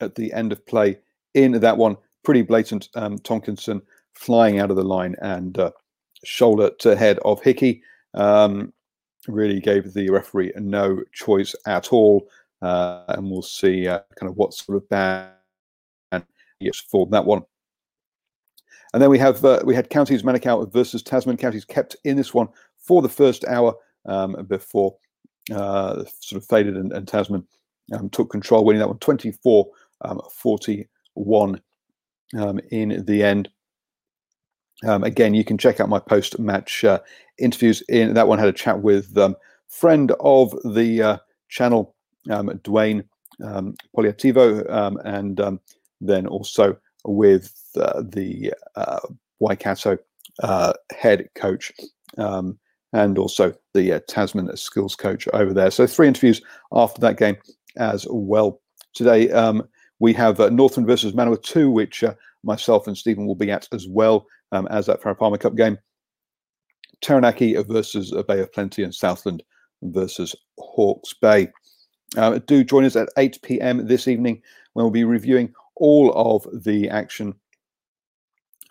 at 0.00 0.14
the 0.14 0.32
end 0.32 0.52
of 0.52 0.64
play 0.66 0.98
in 1.34 1.52
that 1.52 1.76
one 1.76 1.96
pretty 2.24 2.42
blatant. 2.42 2.88
Um, 2.94 3.18
Tonkinson 3.18 3.82
flying 4.14 4.58
out 4.58 4.70
of 4.70 4.76
the 4.76 4.84
line 4.84 5.16
and 5.20 5.58
uh, 5.58 5.70
shoulder 6.24 6.70
to 6.80 6.96
head 6.96 7.18
of 7.24 7.42
Hickey 7.42 7.82
um, 8.14 8.72
really 9.28 9.60
gave 9.60 9.92
the 9.92 10.10
referee 10.10 10.52
no 10.56 11.02
choice 11.12 11.54
at 11.66 11.92
all. 11.92 12.28
Uh, 12.62 13.04
and 13.08 13.30
we'll 13.30 13.42
see 13.42 13.86
uh, 13.86 14.00
kind 14.18 14.30
of 14.30 14.36
what 14.36 14.54
sort 14.54 14.76
of 14.76 14.88
ban 14.88 15.30
yes 16.60 16.78
for 16.78 17.06
that 17.08 17.24
one. 17.24 17.42
And 18.92 19.02
then 19.02 19.10
we 19.10 19.18
have 19.18 19.44
uh, 19.44 19.60
we 19.64 19.74
had 19.74 19.90
Counties 19.90 20.22
Manukau 20.22 20.72
versus 20.72 21.02
Tasman. 21.02 21.36
Counties 21.36 21.64
kept 21.64 21.96
in 22.04 22.16
this 22.16 22.32
one 22.32 22.48
for 22.78 23.02
the 23.02 23.08
first 23.08 23.44
hour 23.44 23.74
um, 24.06 24.36
before 24.48 24.96
uh, 25.52 26.04
sort 26.20 26.42
of 26.42 26.48
faded 26.48 26.76
and, 26.76 26.92
and 26.92 27.06
Tasman 27.06 27.46
um, 27.92 28.08
took 28.10 28.30
control, 28.30 28.64
winning 28.64 28.80
that 28.80 28.88
one 28.88 28.98
24 28.98 29.66
um, 30.02 30.20
41 30.32 31.60
um, 32.36 32.60
in 32.70 33.04
the 33.06 33.22
end. 33.22 33.48
Um, 34.84 35.04
again, 35.04 35.34
you 35.34 35.44
can 35.44 35.56
check 35.56 35.80
out 35.80 35.88
my 35.88 36.00
post 36.00 36.38
match 36.38 36.84
uh, 36.84 37.00
interviews. 37.38 37.82
In 37.88 38.14
that 38.14 38.28
one, 38.28 38.38
had 38.38 38.48
a 38.48 38.52
chat 38.52 38.82
with 38.82 39.16
um, 39.16 39.36
friend 39.68 40.12
of 40.20 40.54
the 40.64 41.02
uh, 41.02 41.16
channel, 41.48 41.94
um, 42.30 42.48
Dwayne 42.64 43.04
um, 43.42 43.74
Poliativo, 43.96 44.68
um, 44.70 44.98
and 45.04 45.40
um, 45.40 45.60
then 46.00 46.26
also 46.26 46.76
with 47.04 47.54
uh, 47.76 48.02
the 48.04 48.52
uh, 48.76 49.00
Waikato 49.38 49.96
uh, 50.42 50.72
head 50.90 51.28
coach 51.34 51.72
and 52.94 53.18
also 53.18 53.52
the 53.74 53.92
uh, 53.92 54.00
Tasman 54.08 54.56
skills 54.56 54.94
coach 54.94 55.28
over 55.34 55.52
there. 55.52 55.70
So 55.70 55.86
three 55.86 56.06
interviews 56.08 56.40
after 56.72 57.00
that 57.00 57.18
game 57.18 57.36
as 57.76 58.06
well. 58.08 58.62
Today 58.94 59.30
um, 59.32 59.68
we 59.98 60.12
have 60.14 60.40
uh, 60.40 60.48
Northland 60.48 60.86
versus 60.86 61.12
Manawatu, 61.12 61.42
2, 61.42 61.70
which 61.70 62.04
uh, 62.04 62.14
myself 62.44 62.86
and 62.86 62.96
Stephen 62.96 63.26
will 63.26 63.34
be 63.34 63.50
at 63.50 63.68
as 63.72 63.88
well 63.88 64.26
um, 64.52 64.68
as 64.70 64.86
that 64.86 65.02
Farah 65.02 65.18
Palmer 65.18 65.38
Cup 65.38 65.56
game. 65.56 65.76
Taranaki 67.00 67.54
versus 67.64 68.14
Bay 68.28 68.40
of 68.40 68.52
Plenty 68.52 68.84
and 68.84 68.94
Southland 68.94 69.42
versus 69.82 70.34
Hawke's 70.58 71.12
Bay. 71.14 71.48
Uh, 72.16 72.38
do 72.46 72.62
join 72.62 72.84
us 72.84 72.94
at 72.94 73.08
8 73.18 73.42
p.m. 73.42 73.86
this 73.88 74.06
evening 74.06 74.40
when 74.74 74.84
we'll 74.84 74.92
be 74.92 75.02
reviewing 75.02 75.52
all 75.74 76.12
of 76.14 76.46
the 76.64 76.88
action 76.88 77.34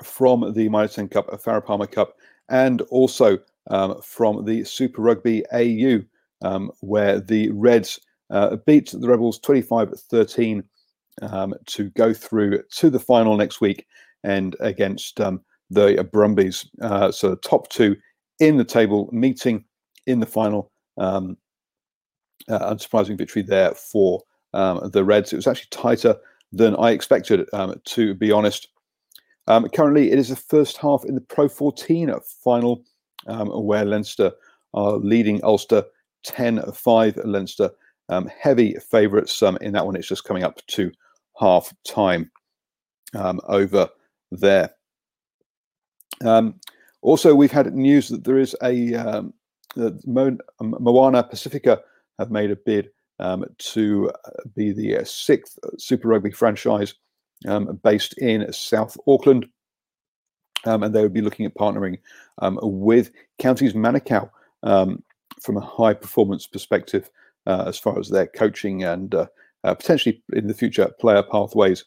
from 0.01 0.53
the 0.53 0.69
Mitre 0.69 0.87
10 0.87 1.09
Cup, 1.09 1.27
Farah 1.43 1.63
Palmer 1.63 1.87
Cup, 1.87 2.15
and 2.49 2.81
also 2.83 3.37
um, 3.69 4.01
from 4.01 4.45
the 4.45 4.63
Super 4.63 5.01
Rugby 5.01 5.43
AU, 5.53 5.99
um, 6.41 6.71
where 6.81 7.19
the 7.19 7.49
Reds 7.51 7.99
uh, 8.29 8.57
beat 8.65 8.91
the 8.91 9.07
Rebels 9.07 9.39
25 9.39 9.91
13 9.97 10.63
um, 11.21 11.53
to 11.67 11.89
go 11.91 12.13
through 12.13 12.63
to 12.75 12.89
the 12.89 12.99
final 12.99 13.37
next 13.37 13.61
week 13.61 13.85
and 14.23 14.55
against 14.59 15.19
um, 15.21 15.41
the 15.69 16.07
Brumbies. 16.11 16.69
Uh, 16.81 17.11
so 17.11 17.29
the 17.29 17.35
top 17.37 17.69
two 17.69 17.95
in 18.39 18.57
the 18.57 18.63
table 18.63 19.09
meeting 19.11 19.63
in 20.07 20.19
the 20.19 20.25
final. 20.25 20.71
Um, 20.97 21.37
uh, 22.49 22.73
unsurprising 22.73 23.17
victory 23.17 23.41
there 23.41 23.73
for 23.73 24.21
um, 24.53 24.89
the 24.91 25.05
Reds. 25.05 25.31
It 25.31 25.37
was 25.37 25.47
actually 25.47 25.69
tighter 25.71 26.17
than 26.51 26.75
I 26.75 26.91
expected, 26.91 27.47
to 27.85 28.13
be 28.15 28.31
honest. 28.33 28.67
currently, 29.47 30.11
it 30.11 30.19
is 30.19 30.27
the 30.27 30.35
first 30.35 30.75
half 30.75 31.05
in 31.05 31.15
the 31.15 31.21
Pro 31.21 31.47
14 31.47 32.13
final 32.43 32.83
um, 33.27 33.49
where 33.49 33.85
Leinster 33.85 34.31
are 34.73 34.93
leading 34.97 35.43
Ulster 35.43 35.83
10 36.23 36.61
5. 36.71 37.17
Leinster 37.25 37.71
um, 38.09 38.29
heavy 38.39 38.75
favourites 38.89 39.41
um, 39.41 39.57
in 39.61 39.73
that 39.73 39.85
one. 39.85 39.95
It's 39.95 40.07
just 40.07 40.25
coming 40.25 40.43
up 40.43 40.65
to 40.67 40.91
half 41.39 41.73
time 41.87 42.31
um, 43.15 43.39
over 43.47 43.89
there. 44.31 44.71
Um, 46.23 46.59
also, 47.01 47.35
we've 47.35 47.51
had 47.51 47.73
news 47.73 48.09
that 48.09 48.23
there 48.23 48.39
is 48.39 48.55
a 48.63 49.23
Mo- 49.75 50.37
Moana 50.61 51.23
Pacifica 51.23 51.81
have 52.19 52.31
made 52.31 52.51
a 52.51 52.55
bid 52.55 52.89
to 53.57 54.09
uh, 54.09 54.29
be 54.55 54.71
the 54.71 54.97
uh, 54.97 55.03
sixth 55.03 55.57
Super 55.77 56.09
Rugby 56.09 56.31
franchise 56.31 56.93
based 57.83 58.17
in 58.19 58.51
South 58.53 58.97
Auckland 59.07 59.45
um, 60.65 60.83
and 60.83 60.93
they 60.93 61.01
would 61.01 61.13
be 61.13 61.21
looking 61.21 61.45
at 61.45 61.55
partnering 61.55 61.99
um, 62.39 62.59
with 62.61 63.11
Counties 63.39 63.73
Manukau 63.73 64.29
um, 64.63 65.03
from 65.41 65.57
a 65.57 65.61
high 65.61 65.93
performance 65.93 66.47
perspective 66.47 67.09
uh, 67.45 67.65
as 67.67 67.77
far 67.77 67.99
as 67.99 68.09
their 68.09 68.27
coaching 68.27 68.83
and 68.83 69.13
uh, 69.15 69.27
uh, 69.63 69.73
potentially 69.73 70.21
in 70.33 70.47
the 70.47 70.53
future 70.53 70.89
player 70.99 71.23
pathways 71.23 71.85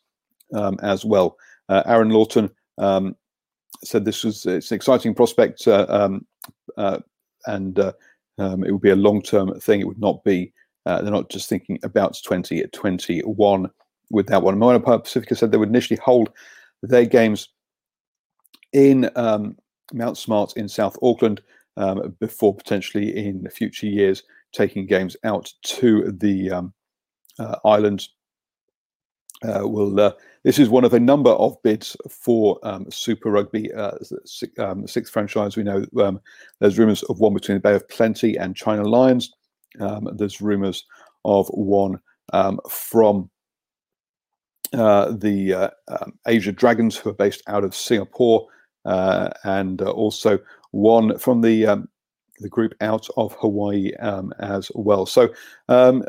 um, 0.54 0.78
as 0.82 1.04
well. 1.04 1.36
Uh, 1.68 1.82
Aaron 1.86 2.10
Lawton 2.10 2.50
um, 2.78 3.16
said 3.84 4.04
this 4.04 4.24
was 4.24 4.46
it's 4.46 4.70
an 4.70 4.76
exciting 4.76 5.14
prospect 5.14 5.66
uh, 5.66 5.86
um, 5.88 6.26
uh, 6.76 6.98
and 7.46 7.78
it 7.78 8.72
would 8.72 8.82
be 8.82 8.90
a 8.90 8.96
long 8.96 9.22
term 9.22 9.58
thing. 9.60 9.80
It 9.80 9.86
would 9.88 10.00
not 10.00 10.22
be 10.24 10.52
they're 10.84 11.02
not 11.02 11.30
just 11.30 11.48
thinking 11.48 11.78
about 11.82 12.14
2021 12.22 13.70
with 14.10 14.26
that 14.28 14.42
one. 14.42 14.58
Moana 14.58 14.78
Pacifica 14.78 15.34
said 15.34 15.50
they 15.50 15.58
would 15.58 15.68
initially 15.68 15.98
hold 16.02 16.30
their 16.82 17.04
games 17.04 17.48
in 18.72 19.11
um, 19.16 19.57
Mount 19.92 20.18
Smart 20.18 20.57
in 20.57 20.68
South 20.68 20.96
Auckland 21.02 21.42
um, 21.76 22.14
before 22.20 22.55
potentially 22.55 23.16
in 23.16 23.42
the 23.42 23.50
future 23.50 23.87
years 23.87 24.22
taking 24.52 24.87
games 24.87 25.16
out 25.24 25.52
to 25.62 26.12
the 26.12 26.50
um, 26.50 26.74
uh, 27.38 27.57
islands. 27.64 28.11
Uh, 29.46 29.68
will 29.68 30.00
uh, 30.00 30.12
this 30.44 30.59
is 30.59 30.70
one 30.70 30.85
of 30.85 30.94
a 30.94 31.00
number 31.00 31.31
of 31.31 31.62
bids 31.62 31.94
for 32.09 32.59
um, 32.62 32.90
Super 32.90 33.31
Rugby, 33.31 33.72
uh, 33.74 33.92
um, 34.59 34.87
sixth 34.87 35.12
franchise. 35.12 35.57
We 35.57 35.62
know 35.62 35.85
um, 36.00 36.20
there's 36.59 36.79
rumours 36.79 37.02
of 37.05 37.20
one 37.20 37.35
between 37.35 37.57
the 37.57 37.61
Bay 37.61 37.74
of 37.74 37.87
Plenty 37.88 38.37
and 38.37 38.57
China 38.57 38.83
Lions. 38.83 39.35
there's 40.14 40.40
rumours 40.40 40.85
of 41.24 41.48
one 41.48 42.00
from 42.70 43.29
uh, 44.72 45.12
the 45.12 45.55
uh, 45.55 45.70
um, 45.88 46.18
Asia 46.26 46.52
Dragons, 46.52 46.96
who 46.96 47.11
are 47.11 47.14
based 47.14 47.42
out 47.46 47.64
of 47.64 47.74
Singapore, 47.74 48.46
and 49.44 49.83
uh, 49.83 49.90
also 49.90 50.38
one 50.70 51.18
from 51.18 51.40
the 51.40 51.66
um, 51.66 51.88
the 52.40 52.49
group 52.49 52.75
out 52.81 53.09
of 53.16 53.35
Hawaii 53.40 53.94
um, 53.96 54.33
as 54.38 54.70
well. 54.75 55.07
So 55.07 55.29
um, 55.68 56.05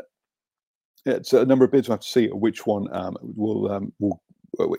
it's 1.06 1.32
a 1.32 1.44
number 1.44 1.64
of 1.64 1.70
bids. 1.70 1.88
We'll 1.88 1.94
have 1.94 2.02
to 2.02 2.08
see 2.08 2.28
which 2.28 2.66
one 2.66 2.86
um, 2.94 3.16
will 3.22 3.70
um, 3.70 3.92
will 3.98 4.22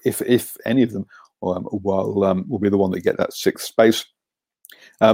if 0.06 0.22
if 0.22 0.56
any 0.66 0.84
of 0.84 0.92
them 0.92 1.06
um, 1.44 1.68
will 1.72 2.24
um, 2.24 2.46
will 2.48 2.60
be 2.60 2.70
the 2.70 2.78
one 2.78 2.92
that 2.92 3.02
get 3.02 3.18
that 3.18 3.34
sixth 3.34 3.68
space. 3.68 4.06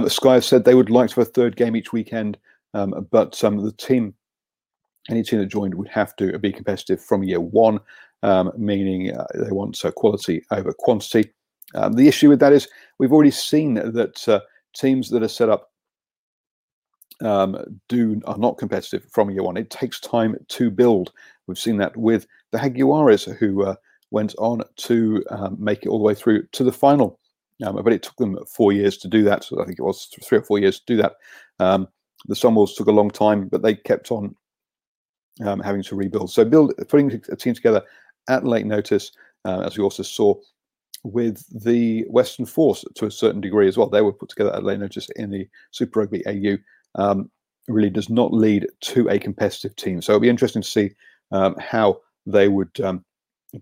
Sky 0.08 0.40
said 0.40 0.64
they 0.64 0.74
would 0.74 0.90
like 0.90 1.10
to 1.10 1.20
have 1.20 1.28
a 1.28 1.30
third 1.30 1.56
game 1.56 1.76
each 1.76 1.92
weekend, 1.92 2.38
but 2.72 3.32
the 3.32 3.74
team, 3.78 4.14
any 5.08 5.22
team 5.22 5.38
that 5.38 5.46
joined 5.46 5.74
would 5.74 5.88
have 5.88 6.14
to 6.16 6.38
be 6.38 6.52
competitive 6.52 7.02
from 7.02 7.22
year 7.22 7.40
one, 7.40 7.78
meaning 8.56 9.14
uh, 9.14 9.24
they 9.34 9.52
want 9.52 9.82
uh, 9.84 9.90
quality 9.92 10.44
over 10.50 10.72
quantity. 10.72 11.32
Um, 11.74 11.94
the 11.94 12.08
issue 12.08 12.28
with 12.28 12.40
that 12.40 12.52
is 12.52 12.68
we've 12.98 13.12
already 13.12 13.30
seen 13.30 13.74
that 13.74 14.28
uh, 14.28 14.40
teams 14.74 15.10
that 15.10 15.22
are 15.22 15.28
set 15.28 15.48
up 15.48 15.70
um, 17.22 17.56
do 17.88 18.20
are 18.26 18.38
not 18.38 18.58
competitive 18.58 19.06
from 19.10 19.30
year 19.30 19.42
one. 19.42 19.56
It 19.56 19.70
takes 19.70 20.00
time 20.00 20.36
to 20.48 20.70
build. 20.70 21.12
We've 21.46 21.58
seen 21.58 21.78
that 21.78 21.96
with 21.96 22.26
the 22.52 22.58
Jaguares, 22.58 23.34
who 23.36 23.64
uh, 23.64 23.76
went 24.10 24.34
on 24.38 24.62
to 24.76 25.24
um, 25.30 25.56
make 25.58 25.84
it 25.84 25.88
all 25.88 25.98
the 25.98 26.04
way 26.04 26.14
through 26.14 26.46
to 26.52 26.64
the 26.64 26.72
final. 26.72 27.18
Um, 27.64 27.82
but 27.82 27.92
it 27.92 28.02
took 28.02 28.16
them 28.16 28.38
four 28.46 28.72
years 28.72 28.98
to 28.98 29.08
do 29.08 29.24
that. 29.24 29.44
So 29.44 29.62
I 29.62 29.64
think 29.64 29.78
it 29.78 29.82
was 29.82 30.08
three 30.22 30.38
or 30.38 30.42
four 30.42 30.58
years 30.58 30.78
to 30.80 30.86
do 30.86 30.96
that. 31.02 31.14
Um, 31.58 31.88
the 32.26 32.34
Sunwolves 32.34 32.76
took 32.76 32.88
a 32.88 32.92
long 32.92 33.10
time, 33.10 33.48
but 33.48 33.62
they 33.62 33.74
kept 33.74 34.10
on 34.10 34.34
um, 35.44 35.60
having 35.60 35.82
to 35.84 35.96
rebuild. 35.96 36.30
So 36.30 36.44
build 36.44 36.74
putting 36.88 37.10
a 37.30 37.36
team 37.36 37.54
together 37.54 37.82
at 38.28 38.44
late 38.44 38.66
notice, 38.66 39.12
uh, 39.46 39.60
as 39.60 39.78
we 39.78 39.84
also 39.84 40.02
saw 40.02 40.34
with 41.06 41.44
the 41.62 42.04
Western 42.08 42.46
Force 42.46 42.84
to 42.94 43.06
a 43.06 43.10
certain 43.10 43.40
degree 43.40 43.68
as 43.68 43.76
well. 43.76 43.88
They 43.88 44.02
were 44.02 44.12
put 44.12 44.28
together 44.28 44.54
at 44.54 44.64
late 44.64 44.80
notice 44.80 45.08
in 45.16 45.30
the 45.30 45.48
Super 45.70 46.00
Rugby 46.00 46.26
AU. 46.26 46.56
Um, 47.00 47.30
really 47.68 47.90
does 47.90 48.10
not 48.10 48.32
lead 48.32 48.66
to 48.80 49.08
a 49.08 49.18
competitive 49.18 49.74
team. 49.76 50.00
So 50.00 50.12
it'll 50.12 50.20
be 50.20 50.28
interesting 50.28 50.62
to 50.62 50.68
see 50.68 50.90
um, 51.32 51.56
how 51.58 52.00
they 52.24 52.48
would 52.48 52.80
um, 52.80 53.04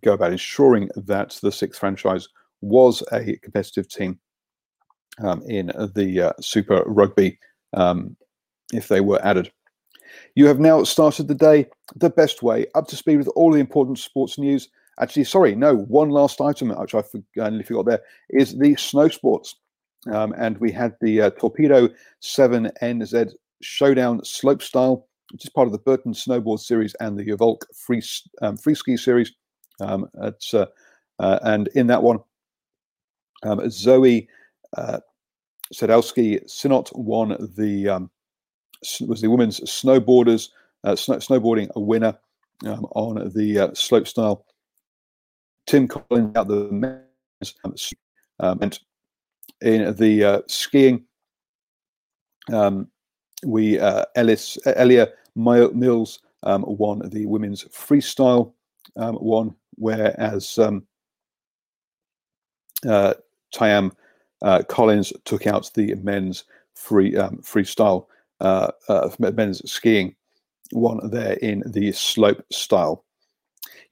go 0.03 0.13
about 0.13 0.33
ensuring 0.33 0.91
that 0.97 1.39
the 1.43 1.53
sixth 1.53 1.81
franchise 1.81 2.29
was 2.61 3.03
a 3.13 3.37
competitive 3.43 3.89
team 3.89 4.19
um, 5.23 5.43
in 5.47 5.67
the 5.95 6.29
uh, 6.29 6.33
Super 6.41 6.83
Rugby 6.87 7.39
um, 7.75 8.17
if 8.73 8.89
they 8.89 9.01
were 9.01 9.25
added. 9.25 9.51
You 10.35 10.47
have 10.47 10.61
now 10.61 10.85
started 10.85 11.29
the 11.29 11.35
day 11.35 11.67
the 11.97 12.11
best 12.11 12.43
way, 12.43 12.67
up 12.75 12.87
to 12.89 12.97
speed 12.97 13.17
with 13.17 13.29
all 13.29 13.53
the 13.53 13.61
important 13.61 13.99
sports 13.99 14.39
news 14.39 14.69
Actually, 15.01 15.25
sorry, 15.25 15.55
no, 15.55 15.77
one 15.77 16.11
last 16.11 16.41
item, 16.41 16.71
which 16.71 16.95
I 16.95 17.03
forgot 17.03 17.87
there, 17.87 18.03
is 18.31 18.57
the 18.59 18.77
snow 18.77 19.09
sports. 19.09 19.57
Um, 20.13 20.35
and 20.37 20.59
we 20.59 20.71
had 20.71 20.97
the 21.01 21.23
uh, 21.23 21.31
Torpedo 21.31 21.89
7NZ 22.23 23.33
Showdown 23.63 24.21
Slopestyle, 24.21 25.05
which 25.33 25.45
is 25.45 25.51
part 25.51 25.67
of 25.67 25.73
the 25.73 25.79
Burton 25.79 26.13
Snowboard 26.13 26.61
Series 26.61 26.95
and 27.01 27.19
the 27.19 27.25
Evolk 27.25 27.63
Free, 27.75 28.03
um, 28.43 28.57
free 28.57 28.75
Ski 28.75 28.97
Series. 28.97 29.33
Um, 29.81 30.09
uh, 30.21 30.33
Uh, 31.21 31.39
and 31.43 31.69
in 31.75 31.87
that 31.87 32.03
one, 32.03 32.19
um, 33.45 33.71
Zoe 33.71 34.29
uh, 34.77 34.99
Sadowski 35.73 36.45
Synnott 36.47 36.95
won 36.97 37.37
the 37.57 37.89
um, 37.89 38.11
was 39.07 39.21
the 39.21 39.31
women's 39.31 39.61
snowboarders 39.61 40.51
uh, 40.83 40.97
snow, 40.97 41.17
snowboarding 41.17 41.71
a 41.77 41.81
winner 41.81 42.19
um, 42.67 42.85
on 42.95 43.31
the 43.35 43.59
uh, 43.59 43.75
slope 43.75 44.09
style. 44.09 44.45
Tim 45.67 45.89
Collins 45.89 46.37
out 46.37 46.49
the 46.49 46.69
men's 46.71 47.55
um, 47.65 47.75
um 48.41 48.59
and 48.63 48.79
in 49.61 49.95
the 49.97 50.25
uh, 50.25 50.41
skiing. 50.47 51.05
Um, 52.53 52.89
we 53.45 53.79
uh, 53.79 54.05
Ellis 54.17 54.59
Elia 54.67 55.09
Mills 55.35 56.21
um, 56.43 56.65
won 56.67 57.09
the 57.09 57.27
women's 57.27 57.65
freestyle 57.65 58.53
um, 58.97 59.17
one, 59.17 59.55
whereas 59.77 60.59
um, 60.59 60.87
uh, 62.87 63.15
Tiarn 63.55 63.93
uh, 64.43 64.63
Collins 64.69 65.13
took 65.25 65.47
out 65.47 65.71
the 65.75 65.95
men's 65.97 66.45
free 66.75 67.17
um, 67.17 67.39
freestyle 67.39 68.07
uh, 68.41 68.71
uh, 68.89 69.11
men's 69.19 69.71
skiing 69.71 70.15
one 70.73 71.01
there 71.11 71.35
in 71.35 71.63
the 71.67 71.93
slope 71.93 72.45
style. 72.53 73.05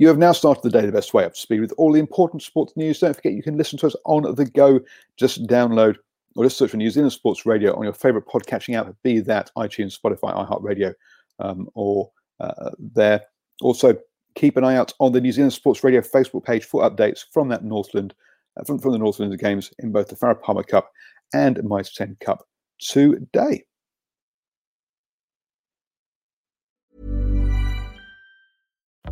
You 0.03 0.09
have 0.09 0.19
now 0.19 0.33
started 0.33 0.65
the 0.65 0.71
day 0.71 0.85
the 0.85 0.91
best 0.91 1.15
way 1.15 1.25
up 1.25 1.35
to 1.35 1.41
speed 1.41 1.61
with 1.61 1.73
all 1.79 1.93
the 1.93 2.01
important 2.01 2.43
sports 2.43 2.73
news. 2.77 2.99
Don't 2.99 3.15
forget 3.15 3.35
you 3.35 3.43
can 3.45 3.57
listen 3.57 3.79
to 3.79 3.87
us 3.87 3.95
on 4.05 4.35
the 4.35 4.47
go. 4.47 4.81
Just 5.17 5.47
download 5.47 5.95
or 6.35 6.43
just 6.43 6.59
search 6.59 6.73
for 6.73 6.77
New 6.77 6.91
Zealand 6.91 7.13
Sports 7.13 7.47
Radio 7.47 7.73
on 7.77 7.85
your 7.85 7.93
favorite 7.93 8.27
podcatching 8.27 8.77
app, 8.77 8.93
be 9.05 9.21
that 9.21 9.53
iTunes, 9.57 9.97
Spotify, 9.97 10.35
iHeartRadio, 10.35 10.93
um, 11.39 11.69
or 11.75 12.11
uh, 12.41 12.71
there. 12.81 13.23
Also, 13.61 13.97
keep 14.35 14.57
an 14.57 14.65
eye 14.65 14.75
out 14.75 14.93
on 14.99 15.13
the 15.13 15.21
New 15.21 15.31
Zealand 15.31 15.53
Sports 15.53 15.85
Radio 15.85 16.01
Facebook 16.01 16.45
page 16.45 16.65
for 16.65 16.83
updates 16.83 17.21
from 17.33 17.47
that 17.51 17.63
Northland, 17.63 18.13
uh, 18.59 18.65
from, 18.65 18.81
from 18.81 18.91
the 18.91 18.99
Northland 18.99 19.39
games 19.39 19.71
in 19.79 19.93
both 19.93 20.09
the 20.09 20.17
Farah 20.17 20.43
Palmer 20.43 20.65
Cup 20.65 20.91
and 21.33 21.63
Mitre 21.63 21.93
10 21.95 22.17
Cup 22.21 22.45
today. 22.81 23.65